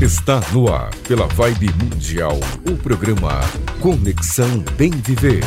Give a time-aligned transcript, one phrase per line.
[0.00, 2.38] Está no ar, pela Vibe Mundial,
[2.70, 3.40] o programa
[3.82, 5.42] Conexão Bem Viver.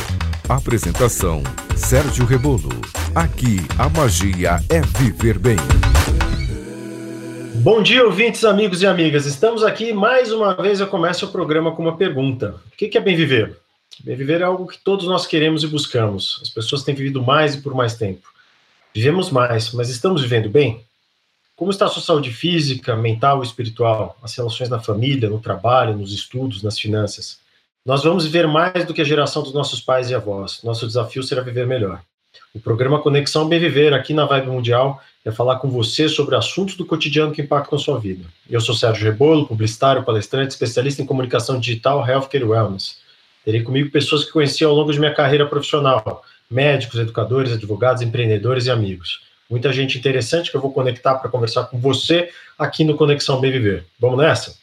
[0.50, 1.42] Apresentação:
[1.77, 2.67] Sérgio Rebolo.
[3.16, 5.56] Aqui a magia é viver bem.
[7.64, 9.25] Bom dia, ouvintes, amigos e amigas.
[9.25, 10.82] Estamos aqui mais uma vez.
[10.82, 13.58] Eu começo o programa com uma pergunta: O que é bem viver?
[14.04, 16.42] Bem viver é algo que todos nós queremos e buscamos.
[16.42, 18.28] As pessoas têm vivido mais e por mais tempo.
[18.94, 20.84] Vivemos mais, mas estamos vivendo bem?
[21.62, 24.18] Como está a sua saúde física, mental e espiritual?
[24.23, 27.38] As relações na família, no trabalho, nos estudos, nas finanças?
[27.86, 30.63] Nós vamos viver mais do que a geração dos nossos pais e avós.
[30.63, 32.02] Nosso desafio será viver melhor.
[32.52, 36.76] O programa Conexão Bem Viver, aqui na Vibe Mundial, é falar com você sobre assuntos
[36.76, 38.25] do cotidiano que impactam a sua vida.
[38.50, 42.98] Eu sou Sérgio Rebolo, publicitário, palestrante, especialista em comunicação digital, healthcare e wellness.
[43.45, 48.66] Terei comigo pessoas que conheci ao longo de minha carreira profissional, médicos, educadores, advogados, empreendedores
[48.66, 52.96] e amigos muita gente interessante que eu vou conectar para conversar com você aqui no
[52.96, 53.86] Conexão Bem Viver.
[54.00, 54.55] Vamos nessa?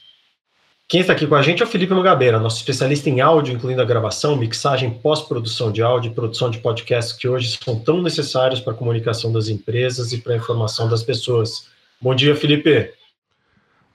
[0.89, 3.83] Quem está aqui com a gente é o Felipe Mugabeira, nosso especialista em áudio, incluindo
[3.83, 8.59] a gravação, mixagem, pós-produção de áudio e produção de podcasts que hoje são tão necessários
[8.59, 11.67] para a comunicação das empresas e para a informação das pessoas.
[12.01, 12.91] Bom dia, Felipe.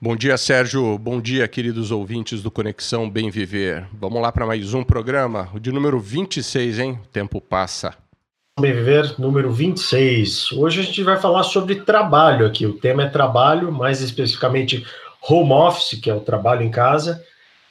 [0.00, 0.96] Bom dia, Sérgio.
[0.96, 3.88] Bom dia, queridos ouvintes do Conexão Bem Viver.
[3.92, 7.00] Vamos lá para mais um programa, o de número 26, hein?
[7.02, 8.03] O tempo passa.
[8.60, 10.52] Bem Viver, número 26.
[10.52, 12.64] Hoje a gente vai falar sobre trabalho aqui.
[12.64, 14.86] O tema é trabalho, mais especificamente
[15.28, 17.20] home office, que é o trabalho em casa.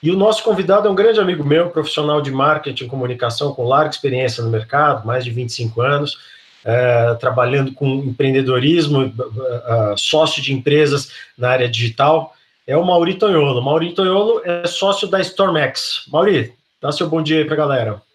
[0.03, 3.63] E o nosso convidado é um grande amigo meu, profissional de marketing e comunicação com
[3.65, 6.17] larga experiência no mercado, mais de 25 anos,
[6.65, 12.35] é, trabalhando com empreendedorismo, é, sócio de empresas na área digital.
[12.67, 13.61] É o Mauri Tonholo.
[13.61, 16.09] Mauri Tonholo é sócio da Stormex.
[16.11, 18.12] Mauri, dá seu bom dia aí para a galera.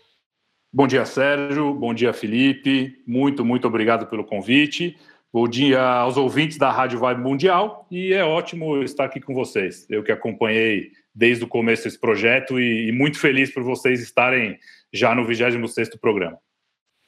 [0.73, 1.73] Bom dia, Sérgio.
[1.73, 3.03] Bom dia, Felipe.
[3.07, 4.97] Muito, muito obrigado pelo convite.
[5.33, 9.87] Bom dia aos ouvintes da Rádio Vibe Mundial e é ótimo estar aqui com vocês.
[9.89, 14.59] Eu que acompanhei desde o começo esse projeto e, e muito feliz por vocês estarem
[14.93, 16.39] já no 26º programa.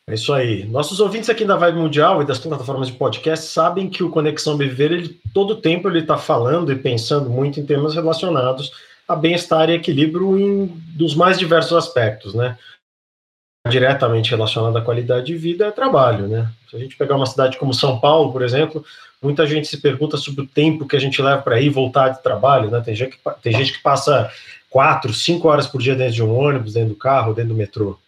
[0.08, 0.64] É isso aí.
[0.64, 4.56] Nossos ouvintes aqui da Vibe Mundial e das plataformas de podcast sabem que o Conexão
[4.56, 8.72] Viver, ele, todo tempo ele está falando e pensando muito em temas relacionados
[9.06, 12.56] a bem-estar e equilíbrio em, dos mais diversos aspectos, né?
[13.68, 16.50] Diretamente relacionado à qualidade de vida é trabalho, né?
[16.70, 18.84] Se a gente pegar uma cidade como São Paulo, por exemplo,
[19.22, 22.08] muita gente se pergunta sobre o tempo que a gente leva para ir e voltar
[22.08, 22.80] de trabalho, né?
[22.80, 24.30] Tem gente, que, tem gente que passa
[24.70, 27.98] quatro, cinco horas por dia dentro de um ônibus, dentro do carro, dentro do metrô.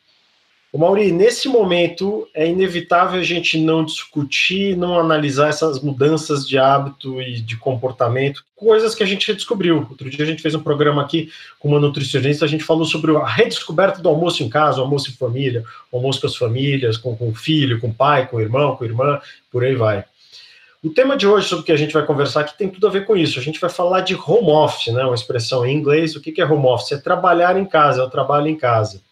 [0.73, 6.57] O Mauri, nesse momento é inevitável a gente não discutir, não analisar essas mudanças de
[6.57, 9.87] hábito e de comportamento, coisas que a gente descobriu.
[9.91, 11.31] Outro dia a gente fez um programa aqui
[11.61, 15.15] com uma nutricionista, a gente falou sobre a redescoberta do almoço em casa, almoço em
[15.15, 15.63] família,
[15.93, 18.85] almoço com as famílias, com, com o filho, com o pai, com o irmão, com
[18.85, 20.07] a irmã, por aí vai.
[20.83, 22.91] O tema de hoje sobre o que a gente vai conversar aqui tem tudo a
[22.91, 23.39] ver com isso.
[23.39, 25.05] A gente vai falar de home office, né?
[25.05, 26.17] Uma expressão em inglês.
[26.17, 26.93] O que é home office?
[26.93, 29.03] É trabalhar em casa, é o trabalho em casa.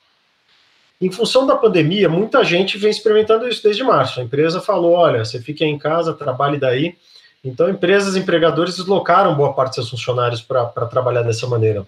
[1.00, 4.21] Em função da pandemia, muita gente vem experimentando isso desde março.
[4.21, 6.94] A empresa falou: olha, você fica em casa, trabalhe daí.
[7.43, 11.87] Então, empresas empregadores deslocaram boa parte de seus funcionários para trabalhar dessa maneira.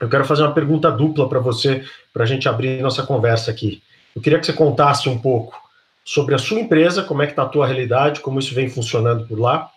[0.00, 3.80] Eu quero fazer uma pergunta dupla para você, para a gente abrir nossa conversa aqui.
[4.14, 5.56] Eu queria que você contasse um pouco
[6.04, 9.26] sobre a sua empresa, como é que está a tua realidade, como isso vem funcionando
[9.26, 9.70] por lá,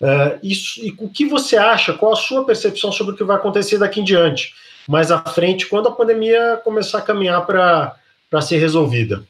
[0.00, 3.36] uh, isso, e o que você acha, qual a sua percepção sobre o que vai
[3.36, 4.52] acontecer daqui em diante
[4.90, 9.24] mais à frente, quando a pandemia começar a caminhar para ser resolvida?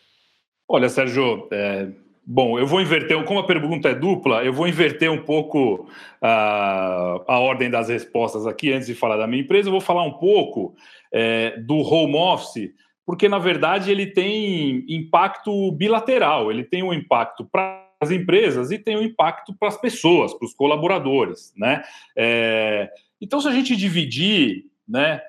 [0.66, 1.88] Olha, Sérgio, é,
[2.26, 5.86] bom, eu vou inverter, como a pergunta é dupla, eu vou inverter um pouco
[6.22, 10.02] a, a ordem das respostas aqui, antes de falar da minha empresa, eu vou falar
[10.02, 10.74] um pouco
[11.12, 12.70] é, do home office,
[13.04, 18.78] porque na verdade ele tem impacto bilateral, ele tem um impacto para as empresas e
[18.78, 21.82] tem um impacto para as pessoas, para os colaboradores, né?
[22.16, 22.88] É,
[23.20, 25.20] então, se a gente dividir, né,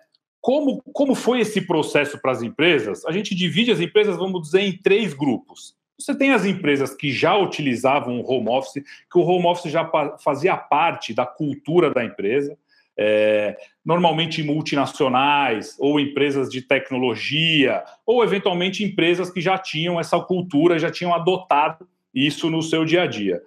[0.41, 3.06] como, como foi esse processo para as empresas?
[3.06, 5.75] A gente divide as empresas, vamos dizer, em três grupos.
[5.97, 9.90] Você tem as empresas que já utilizavam o home office, que o home office já
[10.18, 12.57] fazia parte da cultura da empresa,
[12.97, 13.55] é,
[13.85, 20.90] normalmente multinacionais ou empresas de tecnologia, ou eventualmente empresas que já tinham essa cultura, já
[20.90, 23.41] tinham adotado isso no seu dia a dia.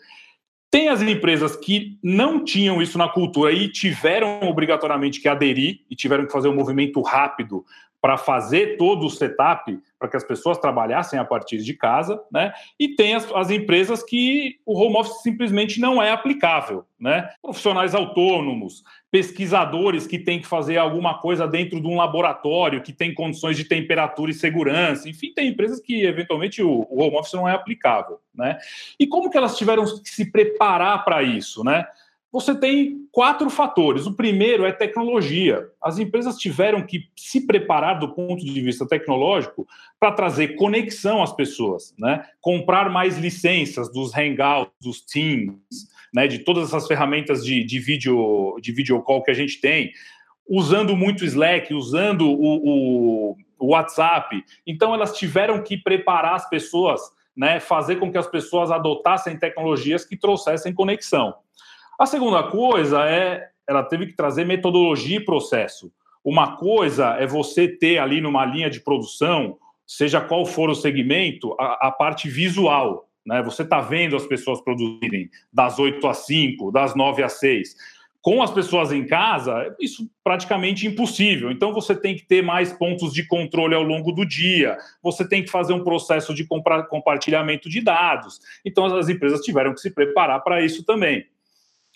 [0.74, 5.94] Tem as empresas que não tinham isso na cultura e tiveram obrigatoriamente que aderir e
[5.94, 7.64] tiveram que fazer um movimento rápido
[8.02, 12.52] para fazer todo o setup para que as pessoas trabalhassem a partir de casa, né?
[12.76, 17.30] E tem as, as, empresas que o home office simplesmente não é aplicável, né?
[17.40, 18.82] Profissionais autônomos,
[19.14, 23.62] pesquisadores que têm que fazer alguma coisa dentro de um laboratório que tem condições de
[23.62, 28.58] temperatura e segurança, enfim, tem empresas que eventualmente o, home office não é aplicável, né?
[28.98, 31.86] E como que elas tiveram que se preparar para isso, né?
[32.32, 34.06] você tem quatro fatores.
[34.06, 35.68] O primeiro é tecnologia.
[35.80, 39.64] As empresas tiveram que se preparar do ponto de vista tecnológico
[40.00, 42.26] para trazer conexão às pessoas, né?
[42.40, 46.28] Comprar mais licenças dos Hangouts, dos Teams, né?
[46.28, 49.92] De todas essas ferramentas de, de vídeo de video call que a gente tem,
[50.48, 54.44] usando muito Slack, usando o, o, o WhatsApp.
[54.64, 57.00] Então elas tiveram que preparar as pessoas,
[57.36, 57.58] né?
[57.58, 61.34] Fazer com que as pessoas adotassem tecnologias que trouxessem conexão.
[61.98, 65.90] A segunda coisa é ela teve que trazer metodologia e processo.
[66.22, 69.56] Uma coisa é você ter ali numa linha de produção,
[69.86, 73.08] seja qual for o segmento, a, a parte visual.
[73.24, 73.42] Né?
[73.42, 77.74] Você está vendo as pessoas produzirem das 8 às 5, das 9 às 6.
[78.20, 81.50] Com as pessoas em casa, isso praticamente impossível.
[81.50, 85.42] Então, você tem que ter mais pontos de controle ao longo do dia, você tem
[85.42, 86.46] que fazer um processo de
[86.88, 88.40] compartilhamento de dados.
[88.64, 91.26] Então, as empresas tiveram que se preparar para isso também.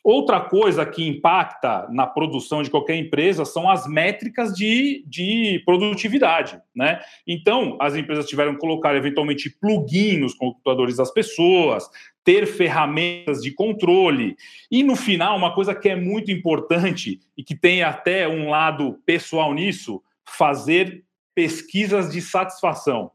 [0.02, 6.60] Outra coisa que impacta na produção de qualquer empresa são as métricas de, de produtividade.
[6.74, 7.00] Né?
[7.26, 11.90] Então, as empresas tiveram que colocar eventualmente plugin nos computadores das pessoas,
[12.24, 14.36] ter ferramentas de controle.
[14.70, 18.98] E no final, uma coisa que é muito importante e que tem até um lado
[19.04, 21.04] pessoal nisso, fazer
[21.34, 23.10] pesquisas de satisfação.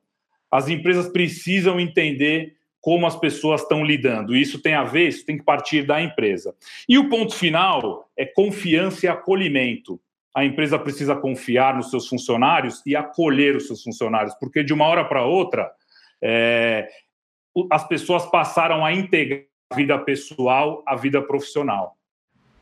[0.51, 4.35] As empresas precisam entender como as pessoas estão lidando.
[4.35, 6.53] Isso tem a ver, isso tem que partir da empresa.
[6.87, 10.01] E o ponto final é confiança e acolhimento.
[10.35, 14.85] A empresa precisa confiar nos seus funcionários e acolher os seus funcionários, porque de uma
[14.85, 15.71] hora para outra,
[16.21, 16.89] é,
[17.71, 21.95] as pessoas passaram a integrar a vida pessoal à vida profissional.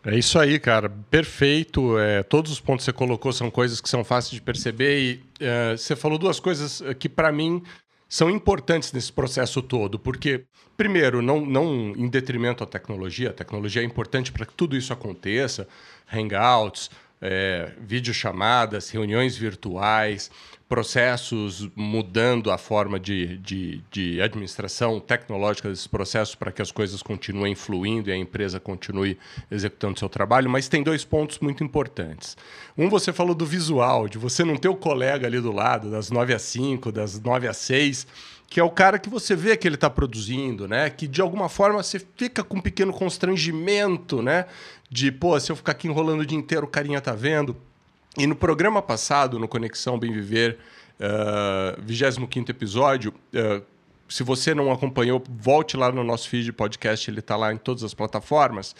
[0.05, 0.87] É isso aí, cara.
[1.09, 1.97] Perfeito.
[1.97, 4.99] É, todos os pontos que você colocou são coisas que são fáceis de perceber.
[4.99, 7.63] E é, você falou duas coisas que, para mim,
[8.11, 10.43] são importantes nesse processo todo, porque,
[10.75, 14.91] primeiro, não, não em detrimento à tecnologia, a tecnologia é importante para que tudo isso
[14.91, 15.65] aconteça,
[16.11, 16.91] hangouts,
[17.21, 20.29] é, videochamadas, reuniões virtuais,
[20.71, 27.03] processos mudando a forma de, de, de administração tecnológica desses processos para que as coisas
[27.03, 29.17] continuem fluindo e a empresa continue
[29.51, 32.37] executando seu trabalho, mas tem dois pontos muito importantes.
[32.77, 36.09] Um, você falou do visual, de você não ter o colega ali do lado, das
[36.09, 38.07] 9 às 5, das 9 às 6,
[38.47, 40.89] que é o cara que você vê que ele está produzindo, né?
[40.89, 44.45] Que de alguma forma você fica com um pequeno constrangimento, né?
[44.89, 47.57] De, pô, se eu ficar aqui enrolando o dia inteiro, o carinha tá vendo.
[48.17, 50.57] E no programa passado, no Conexão Bem Viver,
[50.99, 53.63] uh, ah, 25 episódio, uh,
[54.09, 57.57] se você não acompanhou, volte lá no nosso feed de podcast, ele está lá em
[57.57, 58.75] todas as plataformas.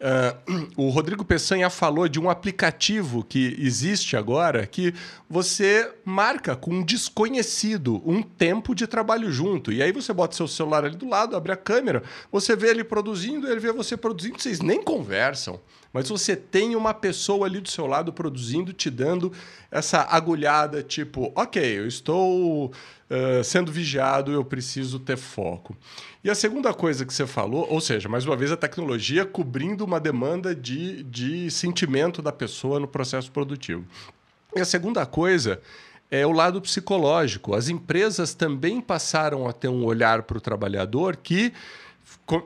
[0.00, 4.94] Uh, o Rodrigo Peçanha falou de um aplicativo que existe agora que
[5.28, 9.72] você marca com um desconhecido um tempo de trabalho junto.
[9.72, 12.84] E aí você bota seu celular ali do lado, abre a câmera, você vê ele
[12.84, 15.60] produzindo, ele vê você produzindo, vocês nem conversam
[15.94, 19.32] mas você tem uma pessoa ali do seu lado produzindo, te dando
[19.70, 25.76] essa agulhada, tipo, ok, eu estou uh, sendo vigiado, eu preciso ter foco.
[26.24, 29.84] E a segunda coisa que você falou, ou seja, mais uma vez a tecnologia cobrindo
[29.84, 33.84] uma demanda de, de sentimento da pessoa no processo produtivo.
[34.56, 35.60] E a segunda coisa
[36.10, 37.54] é o lado psicológico.
[37.54, 41.52] As empresas também passaram a ter um olhar para o trabalhador que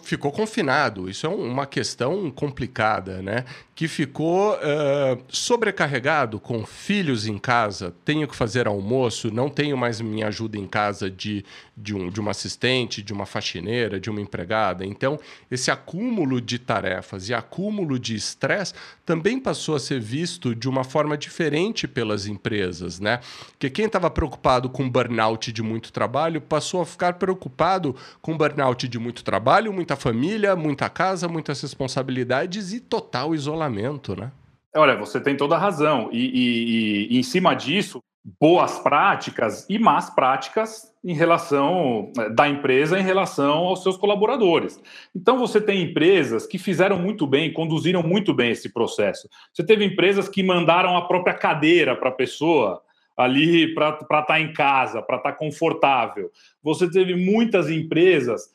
[0.02, 1.08] ficou confinado.
[1.08, 3.44] Isso é uma questão complicada, né?
[3.74, 10.00] Que ficou uh, sobrecarregado com filhos em casa, tenho que fazer almoço, não tenho mais
[10.00, 11.44] minha ajuda em casa de,
[11.76, 14.84] de, um, de uma assistente, de uma faxineira, de uma empregada.
[14.84, 15.18] Então,
[15.48, 18.74] esse acúmulo de tarefas e acúmulo de estresse
[19.06, 23.20] também passou a ser visto de uma forma diferente pelas empresas, né?
[23.50, 28.88] Porque quem estava preocupado com burnout de muito trabalho passou a ficar preocupado com burnout
[28.88, 34.32] de muito trabalho trabalho, muita família, muita casa, muitas responsabilidades e total isolamento, né?
[34.74, 36.08] Olha, você tem toda a razão.
[36.12, 38.02] E, e, e, em cima disso,
[38.40, 44.80] boas práticas e más práticas em relação eh, da empresa em relação aos seus colaboradores.
[45.14, 49.28] Então você tem empresas que fizeram muito bem, conduziram muito bem esse processo.
[49.52, 52.82] Você teve empresas que mandaram a própria cadeira para a pessoa
[53.16, 56.30] ali para estar tá em casa, para estar tá confortável.
[56.62, 58.50] Você teve muitas empresas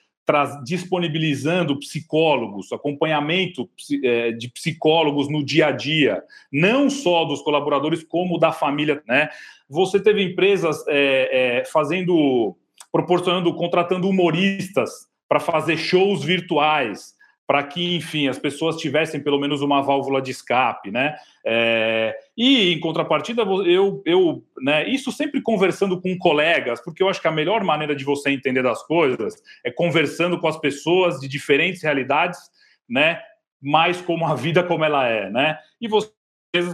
[0.63, 3.69] disponibilizando psicólogos, acompanhamento
[4.03, 9.03] é, de psicólogos no dia a dia, não só dos colaboradores, como da família.
[9.07, 9.29] Né?
[9.69, 12.55] Você teve empresas é, é, fazendo,
[12.91, 17.15] proporcionando, contratando humoristas para fazer shows virtuais,
[17.53, 21.15] para que, enfim, as pessoas tivessem pelo menos uma válvula de escape, né?
[21.45, 27.21] É, e em contrapartida, eu, eu, né, isso sempre conversando com colegas, porque eu acho
[27.21, 31.27] que a melhor maneira de você entender das coisas é conversando com as pessoas de
[31.27, 32.39] diferentes realidades,
[32.89, 33.21] né?
[33.61, 35.55] mais como a vida como ela é, né?
[35.79, 36.09] E você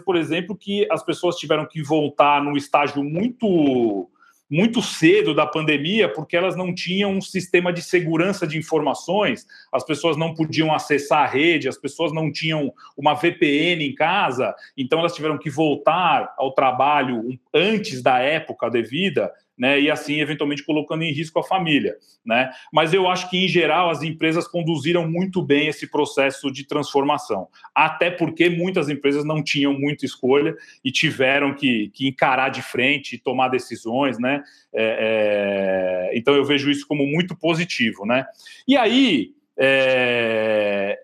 [0.06, 4.10] por exemplo, que as pessoas tiveram que voltar num estágio muito
[4.50, 9.86] muito cedo da pandemia, porque elas não tinham um sistema de segurança de informações, as
[9.86, 15.00] pessoas não podiam acessar a rede, as pessoas não tinham uma VPN em casa, então
[15.00, 21.04] elas tiveram que voltar ao trabalho antes da época devida né, e assim eventualmente colocando
[21.04, 22.50] em risco a família, né?
[22.72, 27.50] Mas eu acho que em geral as empresas conduziram muito bem esse processo de transformação,
[27.76, 33.16] até porque muitas empresas não tinham muita escolha e tiveram que, que encarar de frente
[33.16, 34.42] e tomar decisões, né?
[34.74, 38.26] É, é, então eu vejo isso como muito positivo, né?
[38.66, 40.98] E aí é,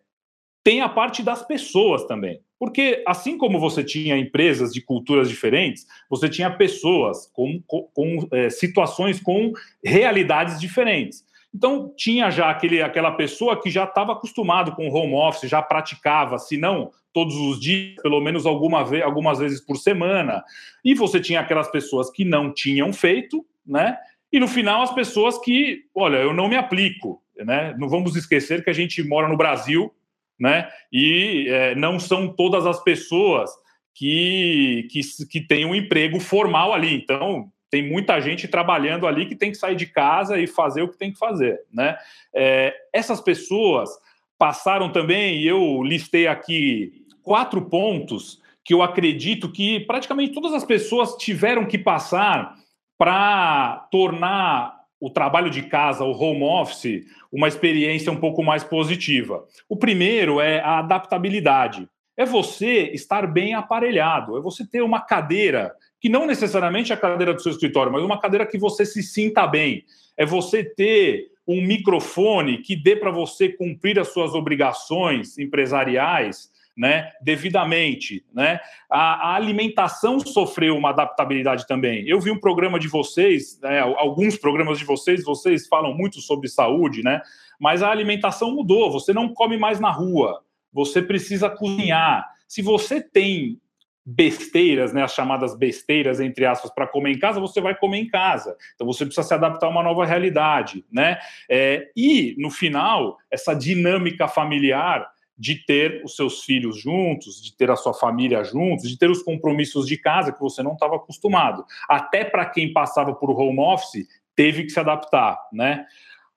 [0.64, 2.40] tem a parte das pessoas também.
[2.60, 8.28] Porque, assim como você tinha empresas de culturas diferentes, você tinha pessoas com, com, com
[8.32, 9.52] é, situações com
[9.84, 11.24] realidades diferentes.
[11.54, 16.38] Então, tinha já aquele, aquela pessoa que já estava acostumado com home office, já praticava,
[16.38, 20.44] se não todos os dias, pelo menos alguma vez, algumas vezes por semana.
[20.84, 23.98] E você tinha aquelas pessoas que não tinham feito, né?
[24.30, 27.74] E no final, as pessoas que, olha, eu não me aplico, né?
[27.78, 29.94] Não vamos esquecer que a gente mora no Brasil,
[30.40, 30.70] né?
[30.92, 33.50] E é, não são todas as pessoas
[33.94, 36.94] que, que, que têm um emprego formal ali.
[36.94, 40.90] Então, tem muita gente trabalhando ali que tem que sair de casa e fazer o
[40.90, 41.98] que tem que fazer, né?
[42.34, 43.90] É, essas pessoas
[44.38, 50.64] passaram também, e eu listei aqui quatro pontos que eu acredito que praticamente todas as
[50.64, 52.56] pessoas tiveram que passar
[52.98, 54.75] para tornar
[55.06, 59.46] o trabalho de casa, o home office, uma experiência um pouco mais positiva.
[59.70, 61.88] O primeiro é a adaptabilidade.
[62.18, 67.00] É você estar bem aparelhado, é você ter uma cadeira, que não necessariamente é a
[67.00, 69.84] cadeira do seu escritório, mas uma cadeira que você se sinta bem.
[70.18, 77.12] É você ter um microfone que dê para você cumprir as suas obrigações empresariais né,
[77.22, 78.26] devidamente.
[78.34, 78.60] Né?
[78.90, 82.08] A, a, alimentação sofreu uma adaptabilidade também.
[82.08, 86.50] Eu vi um programa de vocês, né, alguns programas de vocês, vocês falam muito sobre
[86.50, 87.22] saúde, né?
[87.60, 88.92] mas a alimentação mudou.
[88.92, 90.42] Você não come mais na rua,
[90.72, 92.28] você precisa cozinhar.
[92.48, 93.60] Se você tem
[94.08, 98.08] besteiras, né, as chamadas besteiras entre aspas para comer em casa, você vai comer em
[98.08, 98.56] casa.
[98.76, 101.18] Então você precisa se adaptar a uma nova realidade, né?
[101.50, 107.70] É, e no final essa dinâmica familiar de ter os seus filhos juntos, de ter
[107.70, 111.66] a sua família juntos, de ter os compromissos de casa que você não estava acostumado.
[111.90, 115.86] Até para quem passava por home office, teve que se adaptar, né?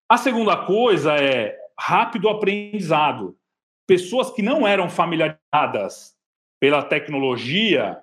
[0.08, 3.36] A segunda coisa é rápido aprendizado.
[3.86, 6.16] Pessoas que não eram familiarizadas
[6.60, 7.98] pela tecnologia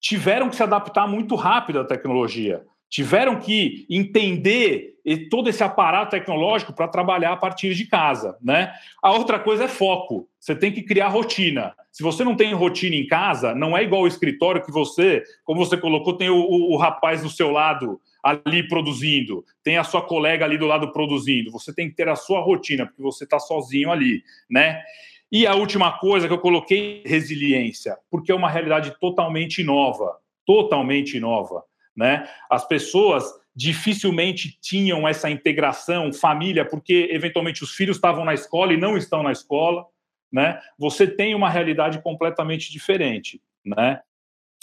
[0.00, 4.94] tiveram que se adaptar muito rápido à tecnologia tiveram que entender
[5.30, 8.72] todo esse aparato tecnológico para trabalhar a partir de casa, né?
[9.02, 10.28] A outra coisa é foco.
[10.40, 11.74] Você tem que criar rotina.
[11.92, 15.64] Se você não tem rotina em casa, não é igual o escritório que você, como
[15.64, 20.02] você colocou, tem o, o, o rapaz do seu lado ali produzindo, tem a sua
[20.02, 21.52] colega ali do lado produzindo.
[21.52, 24.82] Você tem que ter a sua rotina, porque você está sozinho ali, né?
[25.30, 31.20] E a última coisa que eu coloquei, resiliência, porque é uma realidade totalmente nova, totalmente
[31.20, 31.62] nova.
[31.96, 32.28] Né?
[32.50, 33.24] As pessoas
[33.54, 39.22] dificilmente tinham essa integração, família, porque eventualmente os filhos estavam na escola e não estão
[39.22, 39.86] na escola.
[40.30, 40.60] Né?
[40.78, 43.40] Você tem uma realidade completamente diferente.
[43.64, 44.00] Né?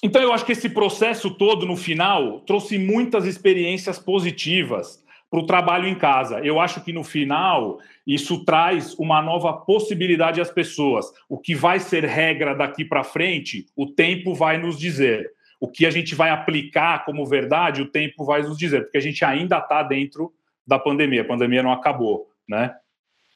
[0.03, 5.45] Então, eu acho que esse processo todo, no final, trouxe muitas experiências positivas para o
[5.47, 6.39] trabalho em casa.
[6.41, 11.07] Eu acho que, no final, isso traz uma nova possibilidade às pessoas.
[11.27, 15.31] O que vai ser regra daqui para frente, o tempo vai nos dizer
[15.63, 19.01] o que a gente vai aplicar como verdade, o tempo vai nos dizer, porque a
[19.01, 20.33] gente ainda está dentro
[20.67, 22.75] da pandemia, a pandemia não acabou, né?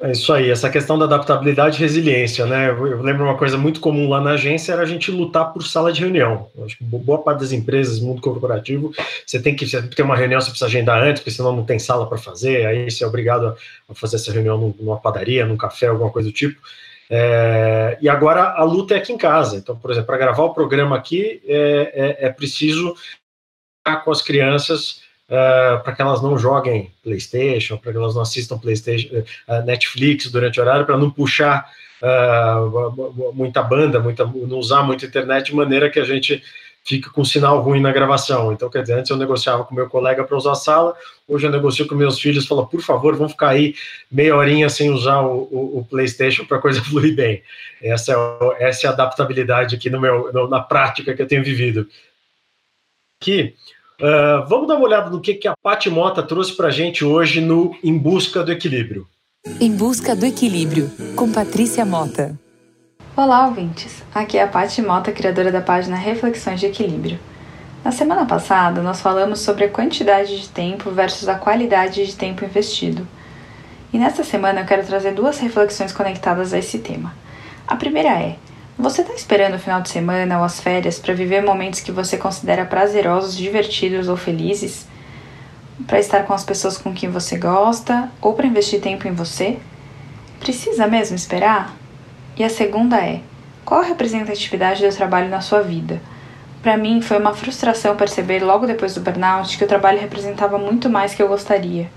[0.01, 2.69] É isso aí, essa questão da adaptabilidade e resiliência, né?
[2.69, 5.89] Eu lembro uma coisa muito comum lá na agência era a gente lutar por sala
[5.89, 6.49] de reunião.
[6.53, 8.91] Eu acho que boa parte das empresas, mundo corporativo,
[9.25, 12.09] você tem que ter uma reunião, você precisa agendar antes, porque senão não tem sala
[12.09, 13.55] para fazer, aí você é obrigado
[13.87, 16.59] a fazer essa reunião numa padaria, num café, alguma coisa do tipo.
[17.09, 19.57] É, e agora a luta é aqui em casa.
[19.57, 22.95] Então, por exemplo, para gravar o programa aqui, é, é, é preciso
[23.79, 28.21] estar com as crianças é, para que elas não joguem PlayStation, para que elas não
[28.21, 31.69] assistam PlayStation, uh, Netflix durante o horário, para não puxar
[32.01, 36.41] uh, muita banda, muita, não usar muito internet de maneira que a gente
[36.87, 38.53] fica com sinal ruim na gravação.
[38.53, 40.95] Então, quer dizer, antes eu negociava com meu colega para usar a sala,
[41.27, 43.75] hoje eu negocio com meus filhos, falo, por favor, vamos ficar aí
[44.09, 47.43] meia horinha sem usar o, o, o PlayStation para a coisa fluir bem.
[47.83, 51.43] Essa é, essa é a adaptabilidade aqui no meu, no, na prática que eu tenho
[51.43, 51.85] vivido.
[53.21, 53.53] Aqui,
[53.99, 57.03] uh, vamos dar uma olhada no que, que a Paty Mota trouxe para a gente
[57.03, 59.05] hoje no Em Busca do Equilíbrio.
[59.59, 62.46] Em Busca do Equilíbrio, com Patrícia Mota.
[63.17, 64.03] Olá, ouvintes!
[64.13, 67.19] Aqui é a Paty Mota, criadora da página Reflexões de Equilíbrio.
[67.83, 72.45] Na semana passada, nós falamos sobre a quantidade de tempo versus a qualidade de tempo
[72.45, 73.07] investido.
[73.91, 77.11] E nesta semana eu quero trazer duas reflexões conectadas a esse tema.
[77.67, 78.35] A primeira é:
[78.77, 82.17] você está esperando o final de semana ou as férias para viver momentos que você
[82.17, 84.85] considera prazerosos, divertidos ou felizes?
[85.87, 89.57] Para estar com as pessoas com quem você gosta ou para investir tempo em você?
[90.39, 91.76] Precisa mesmo esperar?
[92.37, 93.21] E a segunda é:
[93.65, 95.99] qual a representatividade do trabalho na sua vida?
[96.61, 100.89] Para mim, foi uma frustração perceber logo depois do burnout que o trabalho representava muito
[100.89, 101.89] mais que eu gostaria,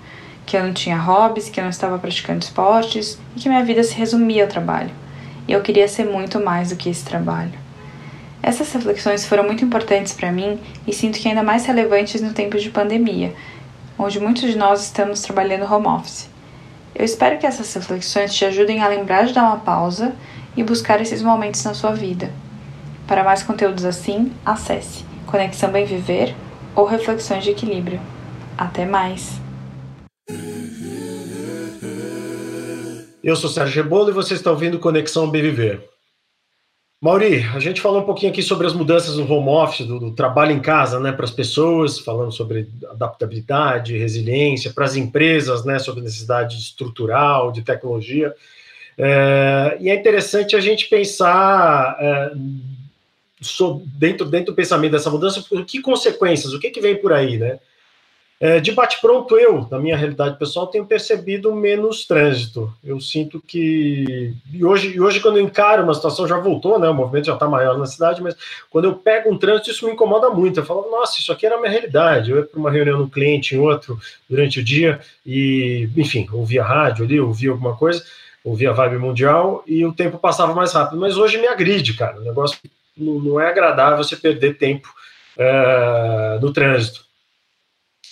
[0.46, 3.82] que eu não tinha hobbies, que eu não estava praticando esportes e que minha vida
[3.82, 4.90] se resumia ao trabalho.
[5.46, 7.52] E eu queria ser muito mais do que esse trabalho.
[8.42, 12.56] Essas reflexões foram muito importantes para mim e sinto que ainda mais relevantes no tempo
[12.56, 13.34] de pandemia,
[13.98, 16.29] onde muitos de nós estamos trabalhando home office.
[16.94, 20.14] Eu espero que essas reflexões te ajudem a lembrar de dar uma pausa
[20.56, 22.30] e buscar esses momentos na sua vida.
[23.06, 26.34] Para mais conteúdos assim, acesse Conexão Bem Viver
[26.74, 28.00] ou Reflexões de Equilíbrio.
[28.58, 29.40] Até mais!
[33.22, 35.88] Eu sou Sérgio Rebolo e você está ouvindo Conexão Bem Viver.
[37.02, 40.10] Mauri, a gente falou um pouquinho aqui sobre as mudanças no home office, do, do
[40.10, 45.78] trabalho em casa, né, para as pessoas, falando sobre adaptabilidade, resiliência, para as empresas, né,
[45.78, 48.34] sobre necessidade estrutural, de tecnologia.
[48.98, 52.32] É, e é interessante a gente pensar é,
[53.40, 57.38] sobre, dentro, dentro do pensamento dessa mudança, que consequências, o que, que vem por aí,
[57.38, 57.58] né?
[58.42, 62.72] É, de bate-pronto, eu, na minha realidade pessoal, tenho percebido menos trânsito.
[62.82, 64.34] Eu sinto que.
[64.50, 66.88] E hoje, e hoje quando eu encaro uma situação, já voltou, né?
[66.88, 68.34] O movimento já está maior na cidade, mas
[68.70, 70.58] quando eu pego um trânsito, isso me incomoda muito.
[70.58, 72.30] Eu falo, nossa, isso aqui era a minha realidade.
[72.30, 76.64] Eu ia para uma reunião no cliente, em outro, durante o dia, e, enfim, ouvia
[76.64, 78.02] rádio ali, ouvia alguma coisa,
[78.42, 80.98] ouvia vibe mundial, e o tempo passava mais rápido.
[80.98, 82.18] Mas hoje me agride, cara.
[82.18, 82.58] O negócio
[82.96, 84.88] não, não é agradável você perder tempo
[85.36, 87.09] é, no trânsito.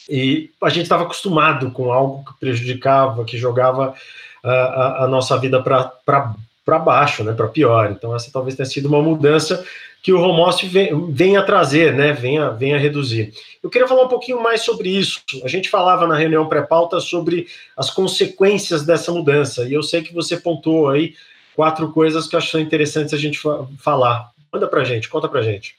[0.08, 3.94] E a gente estava acostumado com algo que prejudicava, que jogava
[4.42, 7.90] a, a, a nossa vida para baixo, né, para pior.
[7.90, 9.64] Então, essa talvez tenha sido uma mudança
[10.02, 10.70] que o home office
[11.10, 13.34] venha trazer, né, venha, venha reduzir.
[13.62, 15.20] Eu queria falar um pouquinho mais sobre isso.
[15.44, 20.14] A gente falava na reunião pré-pauta sobre as consequências dessa mudança, e eu sei que
[20.14, 21.14] você pontuou aí
[21.54, 23.40] quatro coisas que eu acho interessantes a gente
[23.78, 24.30] falar.
[24.52, 25.74] Manda para gente, conta para gente.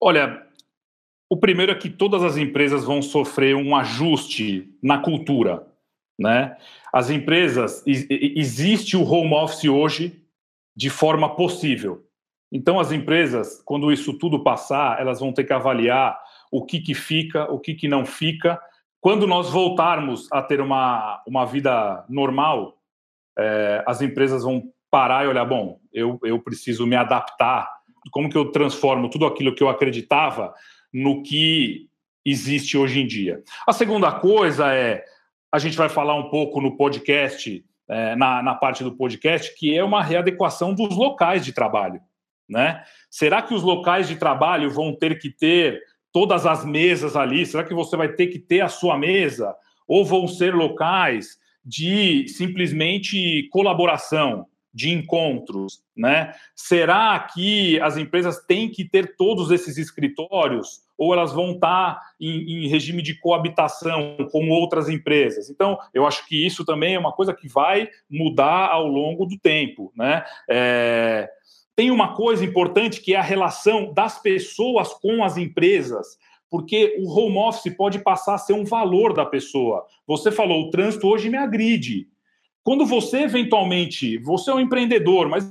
[0.00, 0.42] Olha,
[1.30, 5.64] o primeiro é que todas as empresas vão sofrer um ajuste na cultura,
[6.18, 6.56] né?
[6.92, 10.20] As empresas existe o home office hoje
[10.76, 12.04] de forma possível.
[12.52, 16.18] Então as empresas, quando isso tudo passar, elas vão ter que avaliar
[16.50, 18.60] o que que fica, o que que não fica.
[19.00, 22.76] Quando nós voltarmos a ter uma, uma vida normal,
[23.38, 27.70] é, as empresas vão parar e olhar, bom, eu, eu preciso me adaptar.
[28.10, 30.52] Como que eu transformo tudo aquilo que eu acreditava
[30.92, 31.88] no que
[32.24, 33.42] existe hoje em dia.
[33.66, 35.04] A segunda coisa é,
[35.52, 39.76] a gente vai falar um pouco no podcast, é, na, na parte do podcast, que
[39.76, 42.00] é uma readequação dos locais de trabalho.
[42.48, 42.82] Né?
[43.08, 45.80] Será que os locais de trabalho vão ter que ter
[46.12, 47.46] todas as mesas ali?
[47.46, 49.54] Será que você vai ter que ter a sua mesa?
[49.86, 54.46] Ou vão ser locais de simplesmente colaboração?
[54.72, 56.32] De encontros, né?
[56.54, 62.64] Será que as empresas têm que ter todos esses escritórios ou elas vão estar em,
[62.64, 65.50] em, regime de coabitação com outras empresas?
[65.50, 69.38] Então, eu acho que isso também é uma coisa que vai mudar ao longo do
[69.38, 70.24] tempo, né?
[70.48, 71.28] É...
[71.74, 76.18] Tem uma coisa importante que é a relação das pessoas com as empresas
[76.50, 79.86] porque o home office pode passar a ser um valor da pessoa.
[80.04, 82.08] Você falou, o trânsito hoje me agride.
[82.62, 85.44] Quando você eventualmente, você é um empreendedor, mas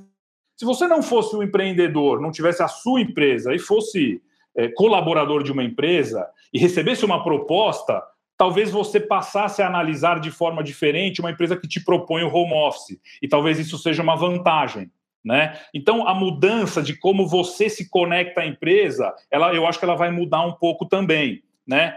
[0.55, 4.21] se você não fosse um empreendedor, não tivesse a sua empresa e fosse
[4.55, 8.03] é, colaborador de uma empresa e recebesse uma proposta,
[8.37, 12.53] talvez você passasse a analisar de forma diferente uma empresa que te propõe o home
[12.53, 12.99] office.
[13.21, 14.91] E talvez isso seja uma vantagem.
[15.23, 15.59] Né?
[15.73, 19.95] Então, a mudança de como você se conecta à empresa, ela, eu acho que ela
[19.95, 21.43] vai mudar um pouco também.
[21.67, 21.95] Né?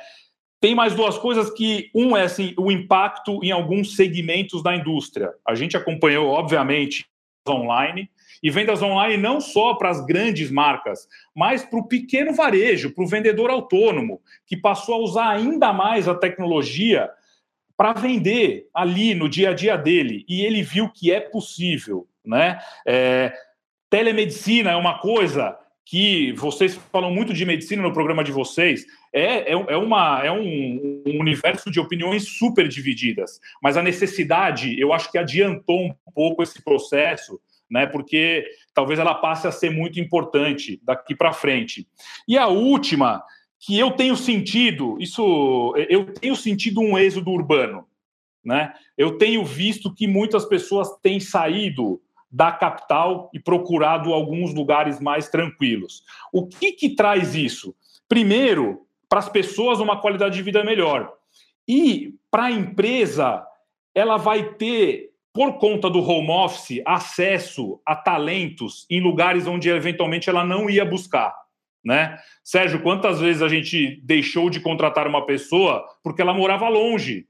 [0.62, 5.33] Tem mais duas coisas que um é assim, o impacto em alguns segmentos da indústria.
[5.44, 7.05] A gente acompanhou, obviamente,
[7.48, 8.09] online
[8.40, 13.03] e vendas online não só para as grandes marcas, mas para o pequeno varejo, para
[13.03, 17.11] o vendedor autônomo, que passou a usar ainda mais a tecnologia
[17.77, 20.25] para vender ali no dia a dia dele.
[20.29, 22.07] E ele viu que é possível.
[22.25, 22.61] Né?
[22.87, 23.33] É,
[23.90, 29.52] telemedicina é uma coisa que vocês falam muito de medicina no programa de vocês, é,
[29.52, 33.40] é, é, uma, é um, um, universo de opiniões super divididas.
[33.62, 37.40] Mas a necessidade, eu acho que adiantou um pouco esse processo
[37.72, 37.86] né?
[37.86, 41.88] Porque talvez ela passe a ser muito importante daqui para frente.
[42.28, 43.24] E a última,
[43.58, 47.86] que eu tenho sentido, isso eu tenho sentido um êxodo urbano,
[48.44, 48.74] né?
[48.98, 51.98] Eu tenho visto que muitas pessoas têm saído
[52.32, 56.02] da capital e procurado alguns lugares mais tranquilos.
[56.32, 57.74] O que, que traz isso?
[58.08, 61.12] Primeiro, para as pessoas, uma qualidade de vida melhor.
[61.68, 63.46] E para a empresa,
[63.94, 70.30] ela vai ter, por conta do home office, acesso a talentos em lugares onde eventualmente
[70.30, 71.34] ela não ia buscar.
[71.84, 72.16] Né?
[72.42, 77.26] Sérgio, quantas vezes a gente deixou de contratar uma pessoa porque ela morava longe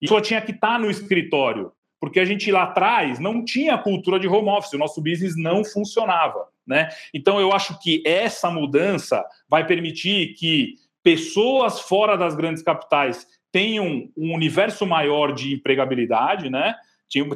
[0.00, 1.70] e só tinha que estar no escritório?
[2.02, 5.64] Porque a gente lá atrás não tinha cultura de home office, o nosso business não
[5.64, 6.48] funcionava.
[6.66, 6.88] Né?
[7.14, 14.08] Então, eu acho que essa mudança vai permitir que pessoas fora das grandes capitais tenham
[14.16, 16.74] um universo maior de empregabilidade, né?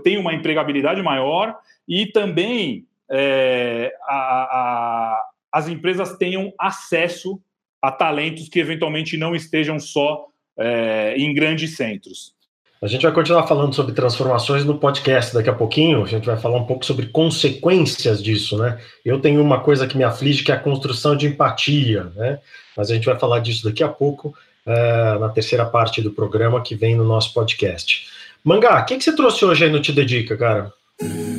[0.02, 7.40] tem uma empregabilidade maior e também é, a, a, as empresas tenham acesso
[7.80, 10.26] a talentos que eventualmente não estejam só
[10.58, 12.35] é, em grandes centros.
[12.80, 16.04] A gente vai continuar falando sobre transformações no podcast daqui a pouquinho.
[16.04, 18.78] A gente vai falar um pouco sobre consequências disso, né?
[19.04, 22.38] Eu tenho uma coisa que me aflige que é a construção de empatia, né?
[22.76, 24.34] Mas a gente vai falar disso daqui a pouco,
[24.66, 28.08] uh, na terceira parte do programa que vem no nosso podcast.
[28.44, 30.70] Mangá, o que, que você trouxe hoje aí no Te Dedica, cara?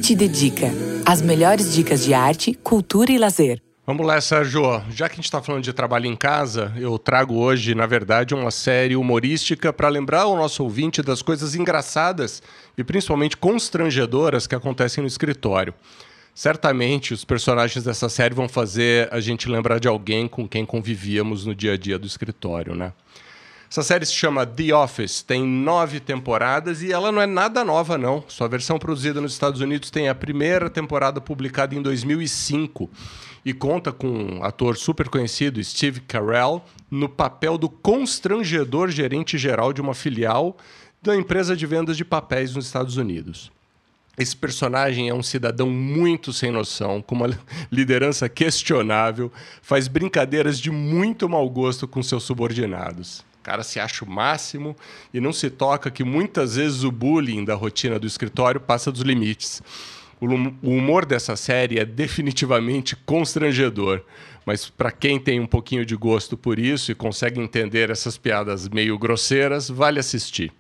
[0.02, 0.68] Te Dedica.
[1.06, 3.67] As melhores dicas de arte, cultura e lazer.
[3.88, 4.84] Vamos lá, Sérgio.
[4.90, 8.36] Já que a gente está falando de trabalho em casa, eu trago hoje, na verdade,
[8.36, 12.44] uma série humorística para lembrar o nosso ouvinte das coisas engraçadas
[12.78, 15.74] e principalmente constrangedoras que acontecem no escritório.
[16.36, 21.46] Certamente os personagens dessa série vão fazer a gente lembrar de alguém com quem convivíamos
[21.46, 22.92] no dia a dia do escritório, né?
[23.70, 27.98] Essa série se chama The Office, tem nove temporadas e ela não é nada nova,
[27.98, 28.24] não.
[28.30, 32.90] Sua versão produzida nos Estados Unidos tem a primeira temporada publicada em 2005
[33.44, 39.74] e conta com um ator super conhecido, Steve Carell, no papel do constrangedor gerente geral
[39.74, 40.56] de uma filial
[41.02, 43.52] da empresa de vendas de papéis nos Estados Unidos.
[44.18, 47.38] Esse personagem é um cidadão muito sem noção, com uma
[47.70, 53.27] liderança questionável, faz brincadeiras de muito mau gosto com seus subordinados.
[53.48, 54.76] Cara se acha o máximo
[55.14, 59.04] e não se toca que muitas vezes o bullying da rotina do escritório passa dos
[59.04, 59.62] limites.
[60.20, 64.02] O humor dessa série é definitivamente constrangedor,
[64.46, 68.68] mas para quem tem um pouquinho de gosto por isso e consegue entender essas piadas
[68.68, 70.52] meio grosseiras, vale assistir.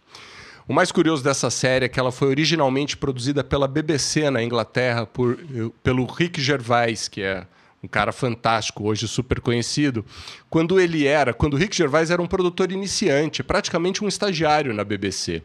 [0.65, 5.05] O mais curioso dessa série é que ela foi originalmente produzida pela BBC na Inglaterra
[5.05, 5.37] por,
[5.83, 7.45] pelo Rick Gervais, que é
[7.87, 10.05] um cara fantástico, hoje super conhecido.
[10.49, 14.83] Quando ele era, quando o Rick Gervais era um produtor iniciante, praticamente um estagiário na
[14.83, 15.41] BBC.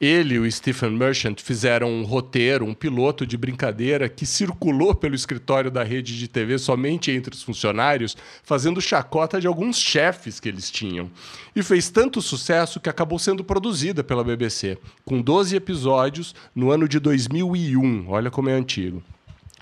[0.00, 5.14] Ele e o Stephen Merchant fizeram um roteiro, um piloto de brincadeira que circulou pelo
[5.14, 10.48] escritório da rede de TV somente entre os funcionários, fazendo chacota de alguns chefes que
[10.48, 11.10] eles tinham.
[11.54, 16.88] E fez tanto sucesso que acabou sendo produzida pela BBC, com 12 episódios no ano
[16.88, 18.08] de 2001.
[18.08, 19.02] Olha como é antigo.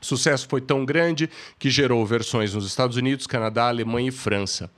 [0.00, 4.70] O sucesso foi tão grande que gerou versões nos Estados Unidos, Canadá, Alemanha e França.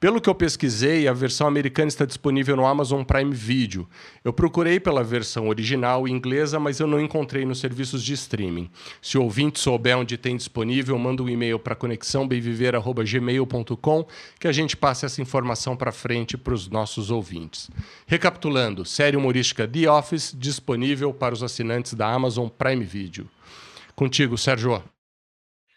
[0.00, 3.84] Pelo que eu pesquisei, a versão americana está disponível no Amazon Prime Video.
[4.24, 8.70] Eu procurei pela versão original inglesa, mas eu não encontrei nos serviços de streaming.
[9.02, 14.06] Se o ouvinte souber onde tem disponível, manda um e-mail para conexãobemviver.gmail.com
[14.38, 17.68] que a gente passe essa informação para frente para os nossos ouvintes.
[18.06, 23.28] Recapitulando, série humorística The Office disponível para os assinantes da Amazon Prime Video.
[23.98, 24.80] Contigo, Sérgio.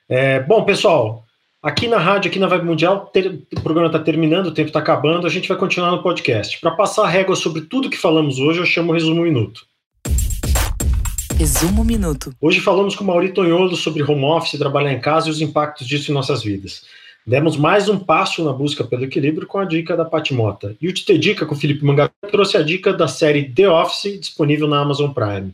[0.08, 1.26] É, bom, pessoal,
[1.64, 4.80] Aqui na rádio, aqui na Vibe Mundial, ter, o programa está terminando, o tempo está
[4.80, 6.60] acabando, a gente vai continuar no podcast.
[6.60, 9.64] Para passar a régua sobre tudo que falamos hoje, eu chamo o Resumo Minuto.
[11.38, 12.34] Resumo Minuto.
[12.42, 15.86] Hoje falamos com o Mauri Tonholo sobre home office, trabalhar em casa e os impactos
[15.86, 16.84] disso em nossas vidas.
[17.28, 20.76] Demos mais um passo na busca pelo equilíbrio com a dica da Patimota.
[20.82, 24.20] E o Te Dica com o Felipe Mangá trouxe a dica da série The Office,
[24.20, 25.54] disponível na Amazon Prime.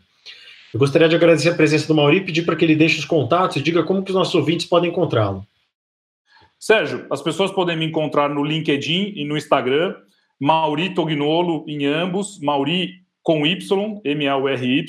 [0.73, 3.05] Eu gostaria de agradecer a presença do Mauri e pedir para que ele deixe os
[3.05, 5.45] contatos e diga como que os nossos ouvintes podem encontrá-lo.
[6.59, 9.95] Sérgio, as pessoas podem me encontrar no LinkedIn e no Instagram,
[10.39, 14.85] Mauri Tognolo em ambos, Mauri com Y, M-A-U-R-Y,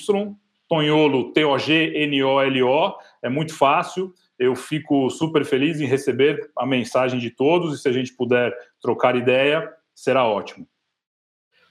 [0.68, 7.74] Tonholo, T-O-G-N-O-L-O, é muito fácil, eu fico super feliz em receber a mensagem de todos
[7.74, 10.66] e se a gente puder trocar ideia, será ótimo.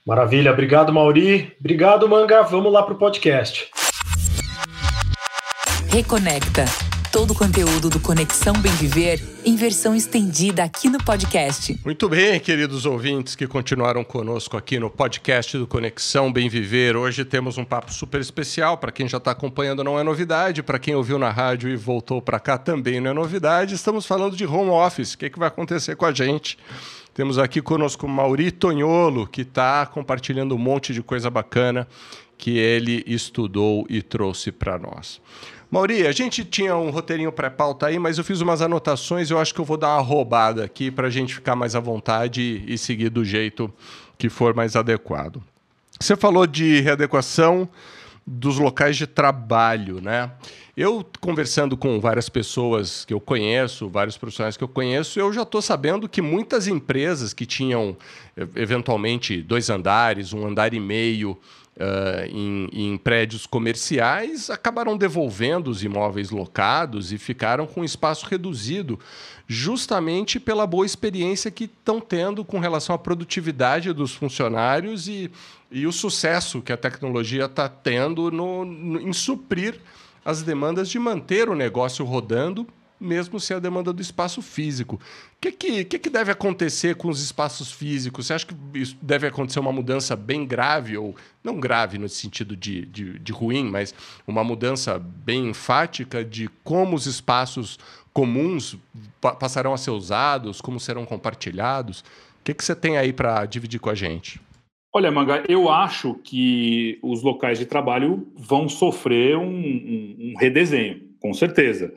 [0.06, 3.70] Maravilha, obrigado Mauri, obrigado Manga, vamos lá para o podcast.
[5.90, 6.66] Reconecta
[7.10, 11.80] todo o conteúdo do Conexão Bem Viver em versão estendida aqui no podcast.
[11.82, 16.94] Muito bem, queridos ouvintes que continuaram conosco aqui no podcast do Conexão Bem Viver.
[16.94, 18.76] Hoje temos um papo super especial.
[18.76, 20.62] Para quem já está acompanhando, não é novidade.
[20.62, 23.74] Para quem ouviu na rádio e voltou para cá, também não é novidade.
[23.74, 25.14] Estamos falando de home office.
[25.14, 26.58] O que, é que vai acontecer com a gente?
[27.14, 31.88] Temos aqui conosco Mauri Tonholo, que está compartilhando um monte de coisa bacana
[32.36, 35.20] que ele estudou e trouxe para nós.
[35.70, 39.52] Mauri, a gente tinha um roteirinho pré-pauta aí, mas eu fiz umas anotações eu acho
[39.52, 42.78] que eu vou dar uma roubada aqui para a gente ficar mais à vontade e
[42.78, 43.70] seguir do jeito
[44.16, 45.42] que for mais adequado.
[46.00, 47.68] Você falou de readequação
[48.26, 50.30] dos locais de trabalho, né?
[50.76, 55.42] Eu, conversando com várias pessoas que eu conheço, vários profissionais que eu conheço, eu já
[55.42, 57.96] estou sabendo que muitas empresas que tinham,
[58.54, 61.36] eventualmente, dois andares, um andar e meio,
[61.78, 68.98] Uh, em, em, prédios comerciais acabaram devolvendo os imóveis locados e ficaram com espaço reduzido,
[69.46, 75.30] justamente pela boa experiência que estão tendo com relação à produtividade dos funcionários e,
[75.70, 79.80] e o sucesso que a tecnologia está tendo no, no, em suprir
[80.24, 82.66] as demandas de manter o negócio rodando
[83.00, 84.96] mesmo sem a demanda do espaço físico.
[84.96, 88.26] O que, que, que, deve acontecer com os espaços físicos?
[88.26, 88.54] Você acha que
[89.00, 93.64] deve acontecer uma mudança bem grave, ou não grave no sentido de, de, de ruim,
[93.64, 93.94] mas
[94.26, 97.78] uma mudança bem enfática de como os espaços
[98.12, 98.76] comuns
[99.20, 102.00] pa passarão a ser usados, como serão compartilhados?
[102.00, 104.40] O que, que você tem aí para dividir com a gente?
[104.92, 111.02] Olha, Manga, eu acho que os locais de trabalho vão sofrer um, um, um redesenho,
[111.20, 111.94] com certeza.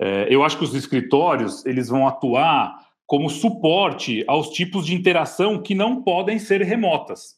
[0.00, 2.76] É, eu acho que os escritórios eles vão atuar
[3.06, 7.36] como suporte aos tipos de interação que não podem ser remotas.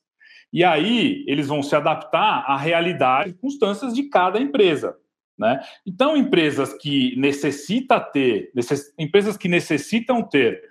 [0.52, 4.96] E aí eles vão se adaptar à realidade e circunstâncias de cada empresa.
[5.38, 5.60] Né?
[5.86, 10.62] Então, empresas que necessita ter, necess, empresas que necessitam ter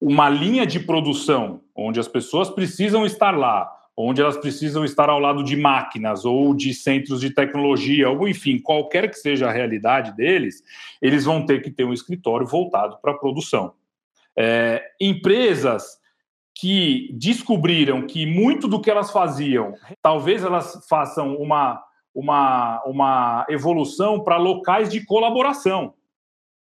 [0.00, 5.18] uma linha de produção onde as pessoas precisam estar lá, onde elas precisam estar ao
[5.18, 10.16] lado de máquinas ou de centros de tecnologia, ou enfim, qualquer que seja a realidade
[10.16, 10.62] deles,
[11.02, 13.74] eles vão ter que ter um escritório voltado para a produção.
[14.38, 15.98] É, empresas
[16.54, 21.82] que descobriram que muito do que elas faziam, talvez elas façam uma,
[22.14, 25.94] uma, uma evolução para locais de colaboração.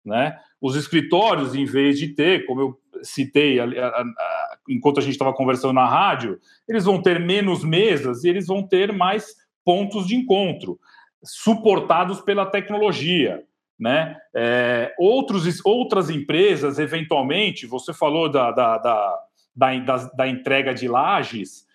[0.04, 0.36] Né?
[0.60, 5.14] Os escritórios, em vez de ter, como eu citei a, a, a, enquanto a gente
[5.14, 10.08] estava conversando na rádio, eles vão ter menos mesas e eles vão ter mais pontos
[10.08, 10.80] de encontro,
[11.24, 13.44] suportados pela tecnologia.
[13.80, 14.18] Né?
[14.36, 19.20] É, outros, outras empresas, eventualmente, você falou da, da, da,
[19.56, 21.66] da, da entrega de lajes,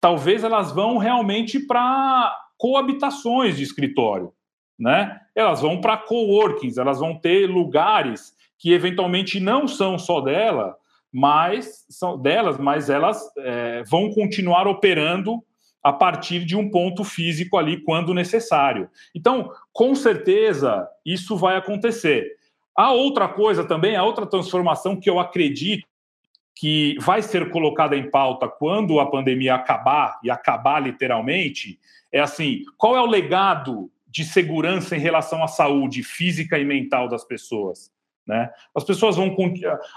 [0.00, 4.32] talvez elas vão realmente para coabitações de escritório.
[4.78, 5.18] Né?
[5.34, 10.74] Elas vão para coworkings, elas vão ter lugares que eventualmente não são só dela,
[11.12, 15.44] mas são delas, mas elas é, vão continuar operando
[15.82, 18.88] a partir de um ponto físico ali quando necessário.
[19.14, 22.26] Então, com certeza, isso vai acontecer.
[22.74, 25.86] A outra coisa também, a outra transformação que eu acredito
[26.56, 31.78] que vai ser colocada em pauta quando a pandemia acabar, e acabar literalmente,
[32.10, 37.08] é assim: qual é o legado de segurança em relação à saúde física e mental
[37.08, 37.92] das pessoas?
[38.26, 38.50] Né?
[38.74, 39.34] As, pessoas vão,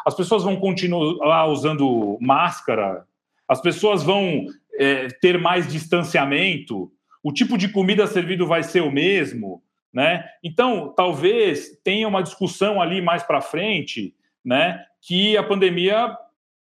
[0.06, 3.06] as pessoas vão continuar usando máscara,
[3.48, 4.46] as pessoas vão
[4.78, 6.92] é, ter mais distanciamento,
[7.24, 9.62] o tipo de comida servido vai ser o mesmo.
[9.94, 10.26] Né?
[10.44, 14.14] Então, talvez tenha uma discussão ali mais para frente
[14.44, 16.16] né, que a pandemia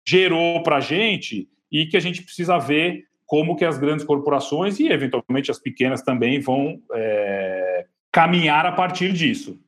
[0.08, 4.80] gerou para a gente e que a gente precisa ver como que as grandes corporações
[4.80, 9.60] e, eventualmente, as pequenas também vão é, caminhar a partir disso.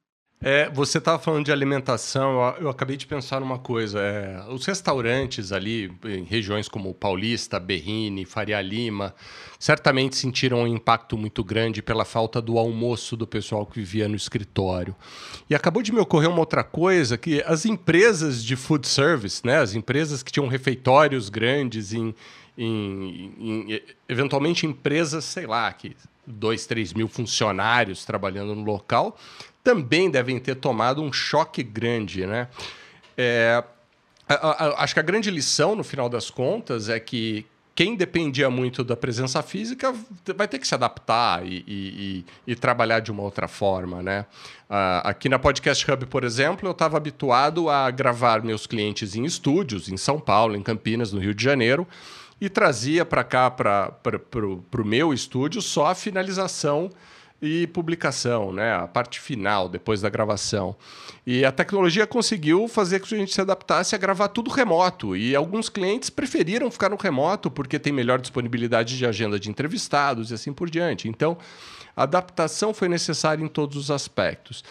[0.41, 3.99] É, você estava falando de alimentação, eu, acabei de pensar numa coisa.
[3.99, 9.13] É, os restaurantes ali, em regiões como Paulista, Berrini, Faria Lima,
[9.60, 14.15] certamente sentiram um impacto muito grande pela falta do almoço do pessoal que vivia no
[14.15, 14.95] escritório.
[15.49, 19.58] E acabou de me ocorrer uma outra coisa, que as empresas de food service, né,
[19.58, 22.15] as empresas que tinham refeitórios grandes em,
[22.58, 25.97] em, em eventualmente empresas, sei lá, que
[26.29, 29.17] dois, três mil funcionários trabalhando no local,
[29.63, 32.47] também devem ter tomado um choque grande, né?
[33.17, 33.63] É,
[34.77, 37.45] acho que a grande lição, no final das contas, é que
[37.79, 39.95] quem dependia muito da presença física
[40.35, 44.25] vai ter que se adaptar e, e, e, e trabalhar de uma outra forma, né?
[44.69, 49.23] Uh, aqui na Podcast Hub, por exemplo, eu estava habituado a gravar meus clientes em
[49.23, 51.87] estúdios, em São Paulo, em Campinas, no Rio de Janeiro,
[52.41, 53.93] e trazia para cá, para
[54.45, 56.89] o meu estúdio, só a finalização
[57.41, 58.73] e publicação, né?
[58.73, 60.75] A parte final, depois da gravação.
[61.25, 65.15] E a tecnologia conseguiu fazer que a gente se adaptasse a gravar tudo remoto.
[65.15, 70.32] E alguns clientes preferiram ficar no remoto porque tem melhor disponibilidade de agenda de entrevistados
[70.32, 71.08] e assim por diante.
[71.08, 71.38] Então,
[71.95, 74.63] a adaptação foi necessária em todos os aspectos.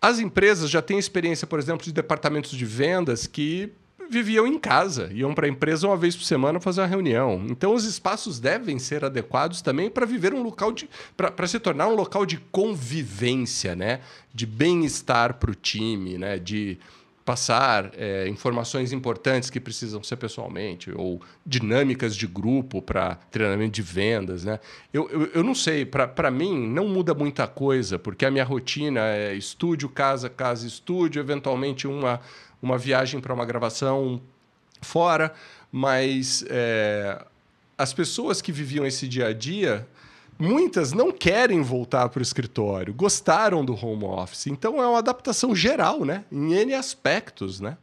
[0.00, 3.72] As empresas já têm experiência, por exemplo, de departamentos de vendas que
[4.10, 7.44] viviam em casa, iam para a empresa uma vez por semana fazer uma reunião.
[7.48, 10.88] Então, os espaços devem ser adequados também para viver um local de.
[11.16, 14.00] para se tornar um local de convivência, né?
[14.32, 16.38] de bem-estar para o time, né?
[16.38, 16.78] de
[17.28, 23.82] passar é, informações importantes que precisam ser pessoalmente, ou dinâmicas de grupo para treinamento de
[23.82, 24.44] vendas.
[24.44, 24.58] Né?
[24.94, 29.00] Eu, eu, eu não sei, para mim não muda muita coisa, porque a minha rotina
[29.00, 32.18] é estúdio, casa, casa, estúdio, eventualmente uma
[32.62, 34.20] uma viagem para uma gravação
[34.80, 35.32] fora,
[35.70, 37.24] mas é,
[37.76, 39.86] as pessoas que viviam esse dia a dia,
[40.38, 44.46] muitas não querem voltar para o escritório, gostaram do home office.
[44.46, 46.24] Então é uma adaptação geral, né?
[46.30, 47.76] Em N aspectos, né?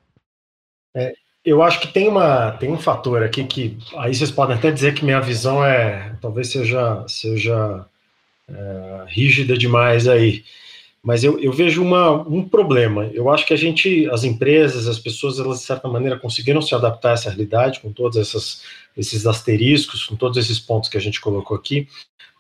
[0.96, 4.72] É, eu acho que tem, uma, tem um fator aqui que aí vocês podem até
[4.72, 7.86] dizer que minha visão é talvez seja, seja
[8.50, 10.44] é, rígida demais aí.
[11.06, 13.06] Mas eu, eu vejo uma, um problema.
[13.14, 16.74] Eu acho que a gente, as empresas, as pessoas, elas de certa maneira conseguiram se
[16.74, 18.64] adaptar a essa realidade com todos essas,
[18.98, 21.88] esses asteriscos, com todos esses pontos que a gente colocou aqui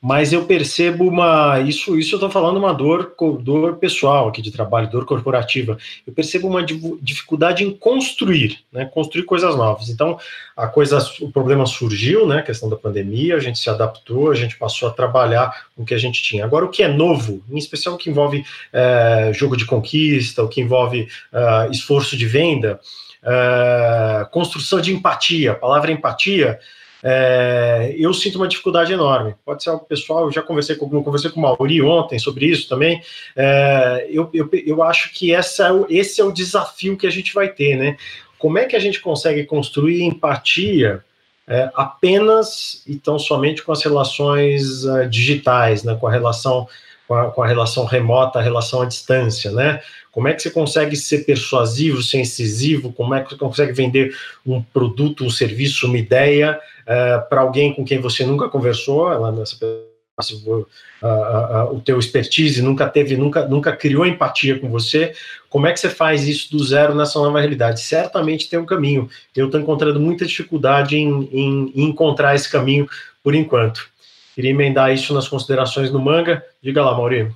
[0.05, 4.51] mas eu percebo uma isso isso eu estou falando uma dor dor pessoal aqui de
[4.51, 5.79] trabalho dor corporativa.
[6.05, 6.63] Eu percebo uma
[7.01, 9.89] dificuldade em construir né construir coisas novas.
[9.89, 10.19] Então
[10.55, 14.59] a coisa o problema surgiu né questão da pandemia a gente se adaptou a gente
[14.59, 16.45] passou a trabalhar com o que a gente tinha.
[16.45, 20.47] Agora o que é novo em especial o que envolve é, jogo de conquista o
[20.47, 22.79] que envolve é, esforço de venda
[23.23, 26.59] é, construção de empatia a palavra empatia
[27.07, 29.35] é, eu sinto uma dificuldade enorme.
[29.45, 32.67] Pode ser algo pessoal, eu já conversei com, conversei com o Mauri ontem sobre isso
[32.67, 32.99] também.
[33.35, 37.31] É, eu, eu, eu acho que essa, é esse é o desafio que a gente
[37.31, 37.95] vai ter, né?
[38.39, 41.05] Como é que a gente consegue construir empatia
[41.47, 45.95] é, apenas e tão somente com as relações uh, digitais, né?
[45.99, 46.67] Com a relação
[47.07, 49.79] com a, com a, relação remota, a relação à distância, né?
[50.11, 52.91] Como é que você consegue ser persuasivo, ser incisivo?
[52.91, 57.73] Como é que você consegue vender um produto, um serviço, uma ideia uh, para alguém
[57.73, 60.65] com quem você nunca conversou, ela nessa uh,
[61.01, 65.13] uh, o teu expertise nunca teve, nunca, nunca criou empatia com você.
[65.49, 67.81] Como é que você faz isso do zero nessa nova realidade?
[67.81, 69.09] Certamente tem um caminho.
[69.35, 72.87] Eu estou encontrando muita dificuldade em, em, em encontrar esse caminho
[73.23, 73.87] por enquanto.
[74.33, 76.43] Queria emendar isso nas considerações do manga.
[76.61, 77.33] Diga lá, Maurício.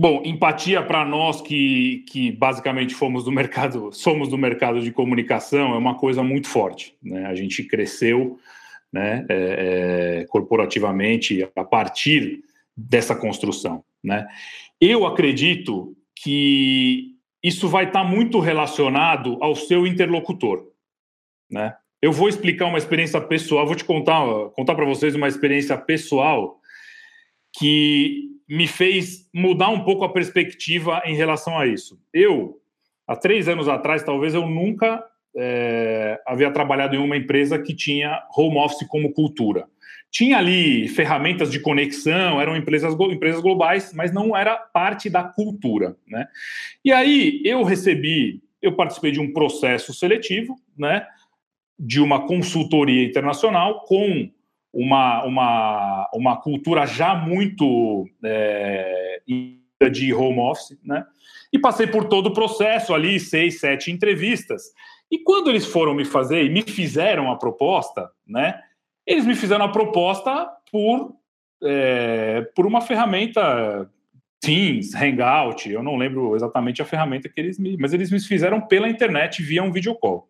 [0.00, 5.74] Bom, empatia para nós que, que basicamente fomos do mercado, somos do mercado de comunicação,
[5.74, 6.94] é uma coisa muito forte.
[7.02, 7.26] Né?
[7.26, 8.38] A gente cresceu
[8.92, 12.44] né, é, é, corporativamente a partir
[12.76, 13.82] dessa construção.
[14.00, 14.24] Né?
[14.80, 20.70] Eu acredito que isso vai estar tá muito relacionado ao seu interlocutor.
[21.50, 21.74] Né?
[22.00, 26.60] Eu vou explicar uma experiência pessoal, vou te contar, contar para vocês uma experiência pessoal
[27.58, 32.00] que me fez mudar um pouco a perspectiva em relação a isso.
[32.12, 32.60] Eu,
[33.06, 35.04] há três anos atrás, talvez eu nunca
[35.36, 39.66] é, havia trabalhado em uma empresa que tinha home office como cultura.
[40.10, 45.96] Tinha ali ferramentas de conexão, eram empresas, empresas globais, mas não era parte da cultura.
[46.06, 46.26] Né?
[46.82, 51.06] E aí eu recebi, eu participei de um processo seletivo, né,
[51.78, 54.30] de uma consultoria internacional com
[54.72, 59.20] uma, uma, uma cultura já muito é,
[59.90, 61.04] de home office, né?
[61.52, 64.64] E passei por todo o processo ali, seis, sete entrevistas.
[65.10, 68.60] E quando eles foram me fazer e me fizeram a proposta, né?
[69.06, 71.14] Eles me fizeram a proposta por,
[71.62, 73.90] é, por uma ferramenta
[74.40, 77.76] Teams, Hangout, eu não lembro exatamente a ferramenta que eles me.
[77.76, 80.28] Mas eles me fizeram pela internet via um videocall.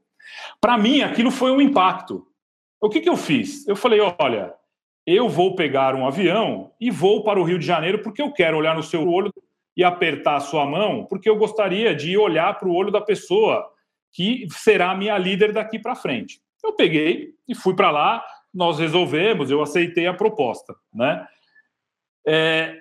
[0.61, 2.27] Para mim, aquilo foi um impacto,
[2.81, 3.67] o que, que eu fiz?
[3.67, 4.55] Eu falei: olha,
[5.07, 8.57] eu vou pegar um avião e vou para o Rio de Janeiro porque eu quero
[8.57, 9.33] olhar no seu olho
[9.77, 13.64] e apertar a sua mão, porque eu gostaria de olhar para o olho da pessoa
[14.12, 16.41] que será minha líder daqui para frente.
[16.64, 21.26] Eu peguei e fui para lá, nós resolvemos, eu aceitei a proposta, né?
[22.26, 22.76] É,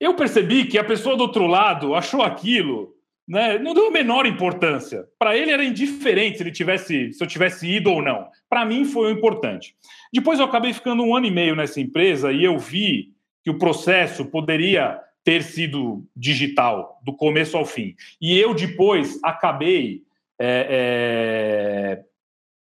[0.00, 2.94] eu percebi que a pessoa do outro lado achou aquilo
[3.30, 5.06] né, não deu a menor importância.
[5.16, 8.28] Para ele era indiferente se ele tivesse, se eu tivesse ido ou não.
[8.48, 9.76] Para mim foi o importante.
[10.12, 13.12] Depois eu acabei ficando um ano e meio nessa empresa e eu vi
[13.44, 17.94] que o processo poderia ter sido digital do começo ao fim.
[18.20, 20.02] E eu depois acabei
[20.36, 22.04] é, é,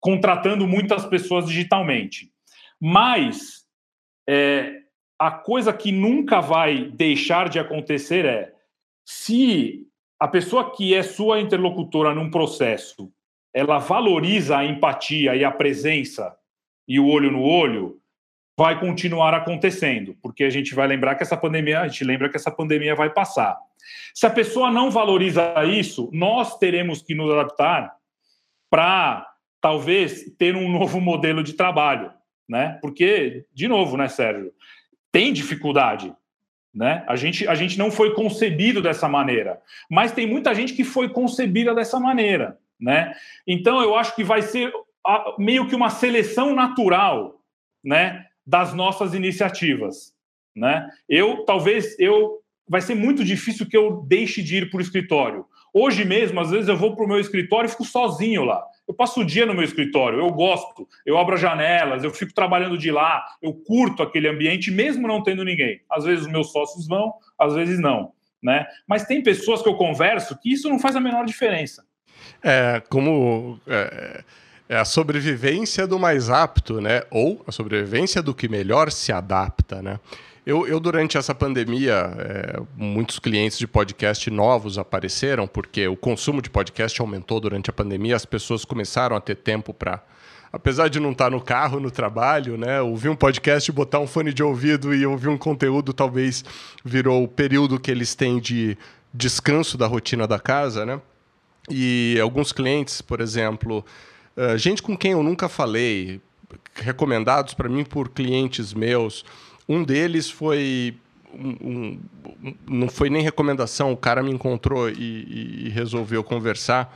[0.02, 2.30] contratando muitas pessoas digitalmente.
[2.78, 3.66] Mas
[4.28, 4.82] é,
[5.18, 8.54] a coisa que nunca vai deixar de acontecer é
[9.06, 9.87] se
[10.20, 13.12] a pessoa que é sua interlocutora num processo,
[13.54, 16.36] ela valoriza a empatia e a presença
[16.88, 18.00] e o olho no olho,
[18.58, 22.38] vai continuar acontecendo, porque a gente vai lembrar que essa pandemia, a gente lembra que
[22.38, 23.56] essa pandemia vai passar.
[24.14, 27.94] Se a pessoa não valoriza isso, nós teremos que nos adaptar
[28.70, 29.28] para
[29.62, 32.12] talvez ter um novo modelo de trabalho,
[32.50, 32.80] né?
[32.82, 34.52] Porque de novo, né, Sérgio,
[35.12, 36.14] tem dificuldade,
[36.78, 37.04] né?
[37.08, 39.60] A gente, a gente não foi concebido dessa maneira,
[39.90, 43.16] mas tem muita gente que foi concebida dessa maneira, né?
[43.48, 44.72] Então eu acho que vai ser
[45.40, 47.42] meio que uma seleção natural,
[47.84, 50.14] né, das nossas iniciativas,
[50.56, 50.88] né?
[51.10, 55.46] Eu talvez eu vai ser muito difícil que eu deixe de ir para o escritório.
[55.74, 58.64] Hoje mesmo, às vezes eu vou para o meu escritório e fico sozinho lá.
[58.88, 62.34] Eu passo o dia no meu escritório, eu gosto, eu abro as janelas, eu fico
[62.34, 65.82] trabalhando de lá, eu curto aquele ambiente, mesmo não tendo ninguém.
[65.90, 68.14] Às vezes os meus sócios vão, às vezes não.
[68.42, 68.66] Né?
[68.88, 71.84] Mas tem pessoas que eu converso que isso não faz a menor diferença.
[72.42, 74.24] É, como é,
[74.70, 77.04] é a sobrevivência do mais apto, né?
[77.10, 80.00] Ou a sobrevivência do que melhor se adapta, né?
[80.48, 86.42] Eu, eu, durante essa pandemia, é, muitos clientes de podcast novos apareceram, porque o consumo
[86.42, 90.02] de podcast aumentou durante a pandemia, as pessoas começaram a ter tempo para.
[90.50, 92.80] Apesar de não estar no carro, no trabalho, né?
[92.80, 96.46] Ouvir um podcast, botar um fone de ouvido e ouvir um conteúdo, talvez
[96.82, 98.78] virou o período que eles têm de
[99.14, 101.02] descanso da rotina da casa, né?
[101.70, 103.84] E alguns clientes, por exemplo,
[104.38, 106.22] uh, gente com quem eu nunca falei,
[106.74, 109.26] recomendados para mim por clientes meus,
[109.68, 110.96] um deles foi.
[111.34, 112.00] Um, um,
[112.68, 116.96] não foi nem recomendação, o cara me encontrou e, e resolveu conversar.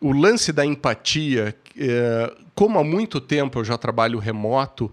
[0.00, 4.92] O lance da empatia, é, como há muito tempo eu já trabalho remoto,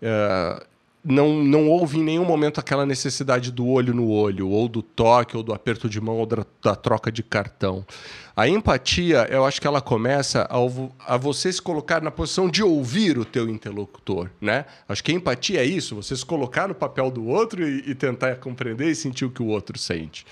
[0.00, 0.66] é,
[1.06, 5.36] não, não houve em nenhum momento aquela necessidade do olho no olho, ou do toque,
[5.36, 7.86] ou do aperto de mão, ou da, da troca de cartão.
[8.34, 12.62] A empatia, eu acho que ela começa ao, a você se colocar na posição de
[12.62, 14.66] ouvir o teu interlocutor, né?
[14.88, 17.94] Acho que a empatia é isso, você se colocar no papel do outro e, e
[17.94, 20.26] tentar compreender e sentir o que o outro sente.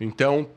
[0.00, 0.48] Então,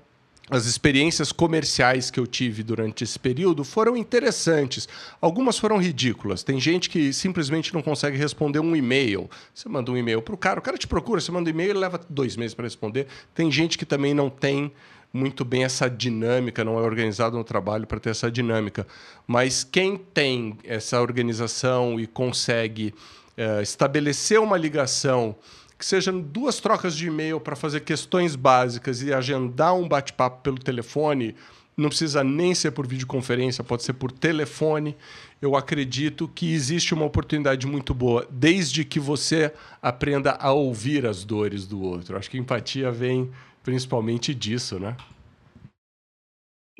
[0.50, 4.88] as experiências comerciais que eu tive durante esse período foram interessantes.
[5.22, 6.43] Algumas foram ridículas.
[6.43, 9.30] Tem gente que simplesmente não consegue responder um e-mail.
[9.54, 11.72] Você manda um e-mail para o cara, o cara te procura, você manda um e-mail,
[11.72, 13.08] ele leva dois meses para responder.
[13.34, 14.72] Tem gente que também não tem
[15.12, 18.86] muito bem essa dinâmica, não é organizado no trabalho para ter essa dinâmica.
[19.28, 22.93] Mas quem tem essa organização e consegue
[23.36, 25.36] é, estabelecer uma ligação
[25.80, 30.60] que sejam duas trocas de e-mail para fazer questões básicas e agendar um bate-papo pelo
[30.60, 31.34] telefone,
[31.78, 34.94] não precisa nem ser por videoconferência, pode ser por telefone.
[35.42, 41.24] Eu acredito que existe uma oportunidade muito boa, desde que você aprenda a ouvir as
[41.24, 42.18] dores do outro.
[42.18, 43.32] Acho que empatia vem
[43.64, 44.98] principalmente disso, né?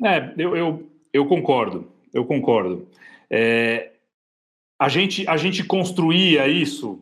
[0.04, 2.86] É, eu, eu, eu concordo, eu concordo.
[3.30, 3.92] É,
[4.78, 7.00] a, gente, a gente construía isso,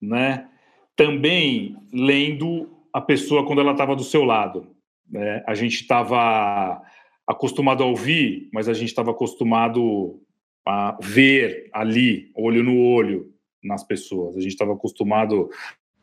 [0.00, 0.48] né?
[0.96, 4.66] Também lendo a pessoa quando ela estava do seu lado.
[5.08, 5.42] Né?
[5.46, 6.80] A gente estava
[7.26, 10.20] acostumado a ouvir, mas a gente estava acostumado
[10.66, 13.32] a ver ali, olho no olho,
[13.62, 14.36] nas pessoas.
[14.36, 15.50] A gente estava acostumado.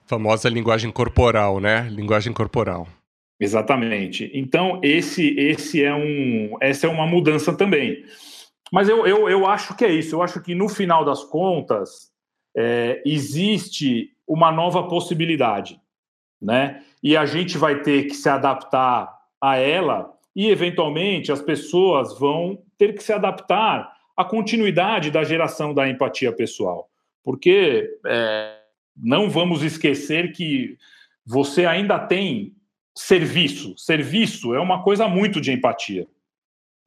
[0.05, 1.87] Famosa linguagem corporal, né?
[1.89, 2.87] Linguagem corporal.
[3.39, 4.29] Exatamente.
[4.33, 8.03] Então, esse, esse é um, essa é uma mudança também.
[8.71, 10.15] Mas eu, eu, eu acho que é isso.
[10.15, 12.11] Eu acho que, no final das contas,
[12.55, 15.81] é, existe uma nova possibilidade.
[16.39, 16.83] Né?
[17.01, 19.11] E a gente vai ter que se adaptar
[19.41, 25.73] a ela e, eventualmente, as pessoas vão ter que se adaptar à continuidade da geração
[25.73, 26.87] da empatia pessoal.
[27.23, 28.57] Porque é,
[28.95, 30.77] não vamos esquecer que
[31.25, 32.53] você ainda tem
[32.95, 33.75] serviço.
[33.77, 36.07] Serviço é uma coisa muito de empatia.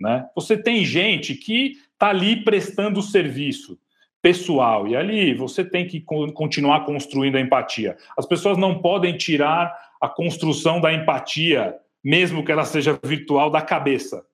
[0.01, 0.29] Né?
[0.35, 3.79] Você tem gente que está ali prestando serviço
[4.23, 7.97] pessoal, e ali você tem que continuar construindo a empatia.
[8.17, 13.61] As pessoas não podem tirar a construção da empatia, mesmo que ela seja virtual, da
[13.61, 14.25] cabeça.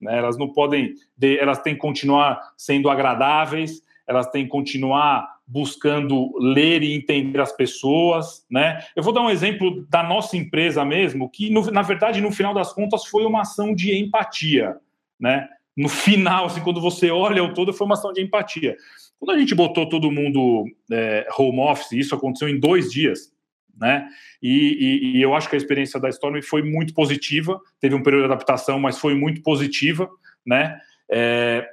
[0.00, 0.18] Né?
[0.18, 0.94] Elas não podem,
[1.40, 7.52] elas têm que continuar sendo agradáveis, elas têm que continuar buscando ler e entender as
[7.52, 8.80] pessoas, né?
[8.96, 12.52] Eu vou dar um exemplo da nossa empresa mesmo, que no, na verdade no final
[12.52, 14.76] das contas foi uma ação de empatia,
[15.18, 15.48] né?
[15.76, 18.76] No final, assim, quando você olha o todo, foi uma ação de empatia.
[19.18, 23.32] Quando a gente botou todo mundo é, home office, isso aconteceu em dois dias,
[23.76, 24.08] né?
[24.42, 27.60] E, e, e, eu acho que a experiência da Storm foi muito positiva.
[27.80, 30.08] Teve um período de adaptação, mas foi muito positiva,
[30.44, 30.78] né?
[31.10, 31.66] É,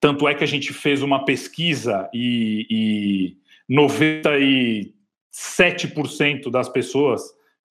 [0.00, 3.36] tanto é que a gente fez uma pesquisa e, e
[3.68, 4.92] 90 e
[5.32, 7.22] 7% das pessoas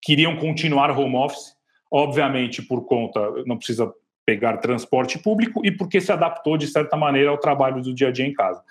[0.02, 1.54] queriam continuar home office,
[1.92, 3.92] obviamente por conta, não precisa
[4.30, 8.12] pegar transporte público e porque se adaptou de certa maneira ao trabalho do dia a
[8.12, 8.62] dia em casa.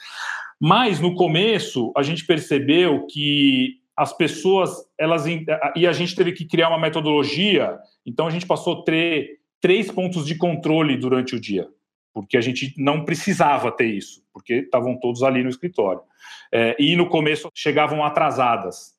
[0.60, 5.24] Mas no começo a gente percebeu que as pessoas, elas
[5.74, 7.76] e a gente teve que criar uma metodologia.
[8.06, 11.66] Então a gente passou a ter três pontos de controle durante o dia,
[12.14, 16.02] porque a gente não precisava ter isso, porque estavam todos ali no escritório.
[16.52, 18.94] É, e no começo chegavam atrasadas.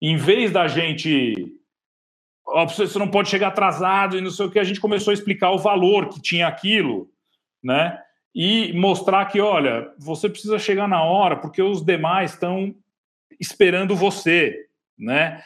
[0.00, 1.54] Em vez da gente
[2.68, 5.50] você não pode chegar atrasado e não sei o que, a gente começou a explicar
[5.50, 7.08] o valor que tinha aquilo,
[7.62, 7.98] né?
[8.34, 12.74] E mostrar que, olha, você precisa chegar na hora, porque os demais estão
[13.38, 14.66] esperando você,
[14.98, 15.42] né?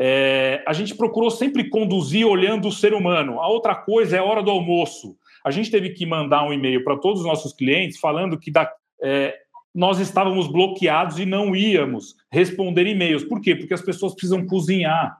[0.00, 3.40] É, a gente procurou sempre conduzir olhando o ser humano.
[3.40, 5.16] A outra coisa é a hora do almoço.
[5.44, 8.70] A gente teve que mandar um e-mail para todos os nossos clientes falando que da,
[9.02, 9.34] é,
[9.74, 13.24] nós estávamos bloqueados e não íamos responder e-mails.
[13.24, 13.56] Por quê?
[13.56, 15.18] Porque as pessoas precisam cozinhar.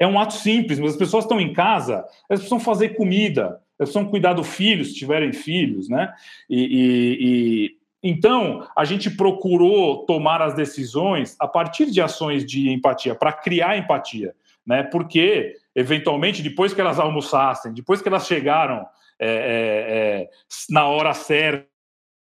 [0.00, 3.90] É um ato simples, mas as pessoas estão em casa, elas precisam fazer comida, elas
[3.90, 6.10] precisam cuidar do filho, se tiverem filhos, né?
[6.48, 12.70] E, e, e, então a gente procurou tomar as decisões a partir de ações de
[12.70, 14.34] empatia, para criar empatia,
[14.66, 14.82] né?
[14.82, 18.86] Porque eventualmente depois que elas almoçassem, depois que elas chegaram
[19.18, 20.30] é, é, é,
[20.70, 21.68] na hora certa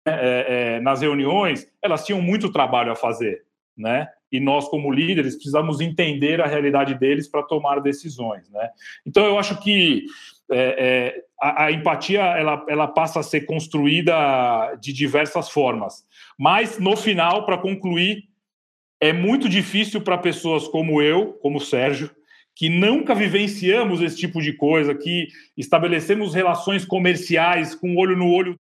[0.05, 3.45] é, é, nas reuniões, elas tinham muito trabalho a fazer,
[3.77, 4.07] né?
[4.31, 8.49] e nós, como líderes, precisamos entender a realidade deles para tomar decisões.
[8.49, 8.69] Né?
[9.05, 10.05] Então, eu acho que
[10.49, 16.05] é, é, a, a, empatia ela, ela passa a ser construída de diversas formas.
[16.39, 18.23] Mas, no final, para concluir,
[19.01, 22.09] é muito difícil para pessoas como eu, como o Sérgio,
[22.55, 28.57] que nunca vivenciamos esse tipo de coisa, que estabelecemos relações comerciais com olho no olho,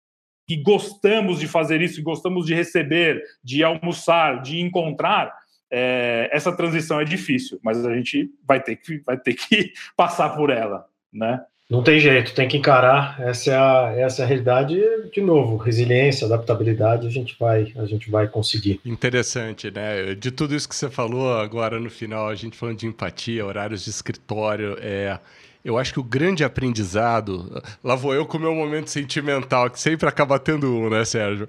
[0.50, 5.32] que gostamos de fazer isso, gostamos de receber, de almoçar, de encontrar,
[5.70, 10.30] é, essa transição é difícil, mas a gente vai ter que, vai ter que passar
[10.30, 11.40] por ela, né?
[11.70, 13.20] Não tem jeito, tem que encarar.
[13.20, 14.76] Essa é a, essa é a realidade.
[15.12, 18.80] De novo, resiliência, adaptabilidade, a gente vai, a gente vai conseguir.
[18.84, 20.16] Interessante, né?
[20.16, 23.84] De tudo isso que você falou agora no final, a gente falando de empatia, horários
[23.84, 25.16] de escritório, é,
[25.64, 27.62] eu acho que o grande aprendizado.
[27.84, 31.46] Lá vou eu com o meu momento sentimental, que sempre acaba tendo um, né, Sérgio?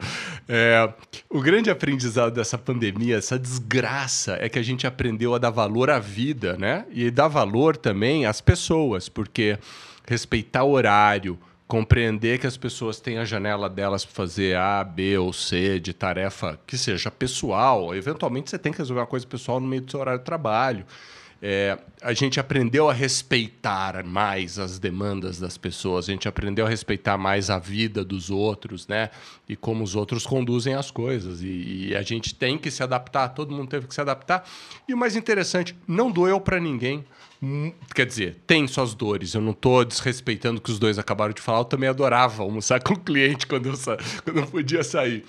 [0.47, 0.91] É,
[1.29, 5.89] o grande aprendizado dessa pandemia, essa desgraça, é que a gente aprendeu a dar valor
[5.89, 6.85] à vida, né?
[6.91, 9.57] E dar valor também às pessoas, porque
[10.05, 11.39] respeitar o horário,
[11.71, 15.93] compreender que as pessoas têm a janela delas para fazer A, B ou C de
[15.93, 17.95] tarefa que seja pessoal.
[17.95, 20.85] Eventualmente você tem que resolver uma coisa pessoal no meio do seu horário de trabalho.
[21.43, 26.69] É, a gente aprendeu a respeitar mais as demandas das pessoas, a gente aprendeu a
[26.69, 29.09] respeitar mais a vida dos outros, né?
[29.49, 31.41] E como os outros conduzem as coisas.
[31.41, 34.47] E, e a gente tem que se adaptar, todo mundo teve que se adaptar.
[34.87, 37.03] E o mais interessante, não doeu para ninguém.
[37.41, 39.33] Hum, quer dizer, tem suas dores.
[39.33, 41.61] Eu não estou desrespeitando o que os dois acabaram de falar.
[41.61, 43.97] Eu também adorava almoçar com o cliente quando eu, sa...
[44.23, 45.25] quando eu podia sair.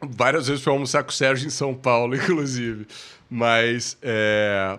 [0.00, 2.86] Várias vezes fui almoçar com o Sérgio em São Paulo, inclusive.
[3.28, 4.78] Mas é,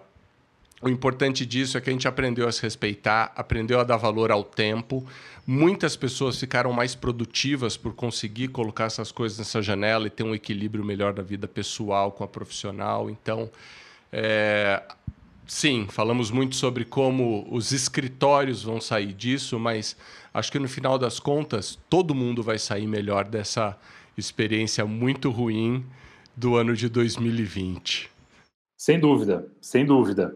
[0.84, 4.32] o importante disso é que a gente aprendeu a se respeitar, aprendeu a dar valor
[4.32, 5.06] ao tempo.
[5.48, 10.36] Muitas pessoas ficaram mais produtivas por conseguir colocar essas coisas nessa janela e ter um
[10.36, 13.10] equilíbrio melhor da vida pessoal com a profissional.
[13.10, 13.50] Então,
[14.12, 14.84] é...
[15.48, 19.96] sim, falamos muito sobre como os escritórios vão sair disso, mas
[20.34, 23.78] acho que no final das contas todo mundo vai sair melhor dessa
[24.18, 25.86] experiência muito ruim
[26.36, 28.12] do ano de 2020.
[28.78, 30.36] Sem dúvida, sem dúvida.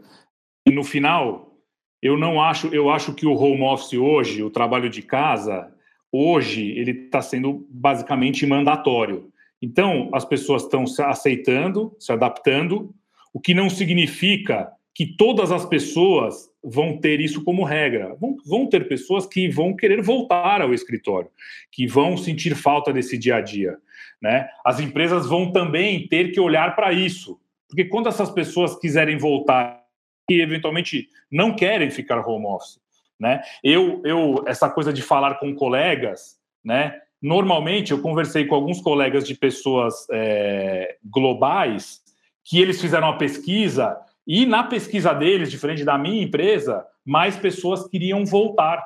[0.68, 1.55] E no final,
[2.01, 5.74] eu não acho, eu acho que o home office hoje, o trabalho de casa,
[6.11, 9.32] hoje ele está sendo basicamente mandatório.
[9.61, 12.93] Então, as pessoas estão se aceitando, se adaptando,
[13.34, 18.13] o que não significa que todas as pessoas vão ter isso como regra.
[18.20, 21.30] Vão, vão ter pessoas que vão querer voltar ao escritório,
[21.72, 23.78] que vão sentir falta desse dia a dia.
[24.22, 24.49] Né?
[24.65, 27.39] As empresas vão também ter que olhar para isso,
[27.70, 29.86] porque quando essas pessoas quiserem voltar
[30.28, 32.80] que eventualmente não querem ficar home office,
[33.19, 33.41] né?
[33.63, 36.99] Eu, eu, essa coisa de falar com colegas, né?
[37.21, 42.01] Normalmente eu conversei com alguns colegas de pessoas é, globais
[42.43, 47.88] que eles fizeram uma pesquisa e na pesquisa deles, diferente da minha empresa, mais pessoas
[47.88, 48.86] queriam voltar,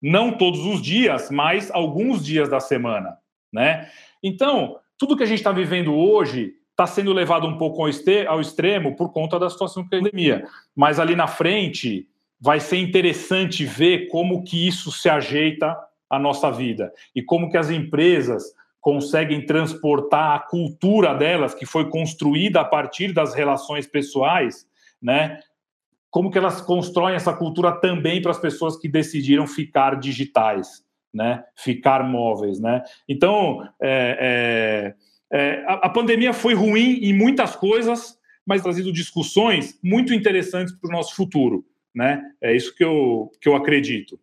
[0.00, 3.16] não todos os dias, mas alguns dias da semana,
[3.52, 3.90] né?
[4.22, 7.82] Então tudo que a gente está vivendo hoje está sendo levado um pouco
[8.28, 10.46] ao, extremo por conta da situação da pandemia.
[10.74, 12.06] Mas ali na frente
[12.38, 15.74] vai ser interessante ver como que isso se ajeita
[16.08, 21.88] à nossa vida e como que as empresas conseguem transportar a cultura delas, que foi
[21.88, 24.66] construída a partir das relações pessoais,
[25.00, 25.40] né?
[26.10, 31.42] Como que elas constroem essa cultura também para as pessoas que decidiram ficar digitais, né?
[31.56, 32.82] Ficar móveis, né?
[33.08, 34.94] Então, é, é,
[35.32, 40.88] é, a, a pandemia foi ruim em muitas coisas, mas trazido discussões muito interessantes para
[40.88, 41.64] o nosso futuro,
[41.94, 42.22] né?
[42.40, 44.18] É isso que eu, que eu acredito.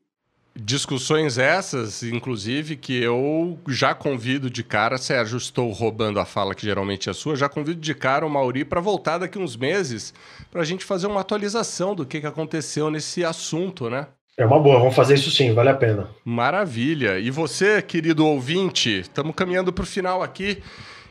[0.55, 6.61] Discussões essas, inclusive, que eu já convido de cara, Sérgio, estou roubando a fala que
[6.61, 10.13] geralmente é sua, já convido de cara o Mauri para voltar daqui uns meses
[10.51, 14.07] para a gente fazer uma atualização do que, que aconteceu nesse assunto, né?
[14.35, 16.09] É uma boa, vamos fazer isso sim, vale a pena.
[16.25, 17.19] Maravilha.
[17.19, 20.57] E você, querido ouvinte, estamos caminhando para o final aqui.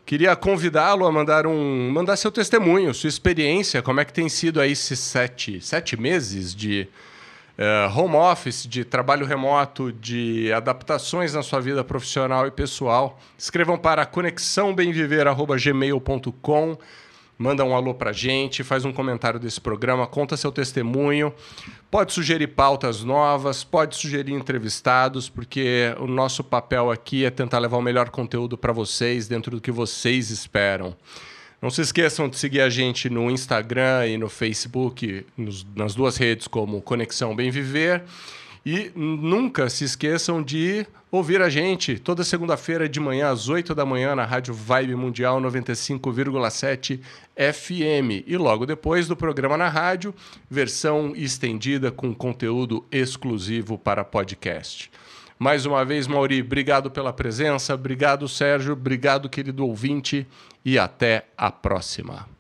[0.05, 4.61] Queria convidá-lo a mandar um, mandar seu testemunho, sua experiência, como é que tem sido
[4.61, 6.89] aí esses sete, sete meses de
[7.57, 13.21] uh, home office, de trabalho remoto, de adaptações na sua vida profissional e pessoal.
[13.39, 16.77] Escrevam para conexãobemviver.gmail.com
[17.43, 21.35] manda um alô pra gente, faz um comentário desse programa, conta seu testemunho.
[21.91, 27.77] Pode sugerir pautas novas, pode sugerir entrevistados, porque o nosso papel aqui é tentar levar
[27.79, 30.97] o melhor conteúdo para vocês dentro do que vocês esperam.
[31.61, 36.17] Não se esqueçam de seguir a gente no Instagram e no Facebook, nos, nas duas
[36.17, 38.05] redes como Conexão Bem Viver.
[38.65, 43.85] E nunca se esqueçam de ouvir a gente toda segunda-feira de manhã às 8 da
[43.85, 47.01] manhã na Rádio Vibe Mundial 95,7
[47.37, 48.25] FM.
[48.27, 50.15] E logo depois do programa na rádio,
[50.49, 54.91] versão estendida com conteúdo exclusivo para podcast.
[55.39, 60.25] Mais uma vez, Mauri, obrigado pela presença, obrigado, Sérgio, obrigado, querido ouvinte,
[60.65, 62.32] e até a próxima.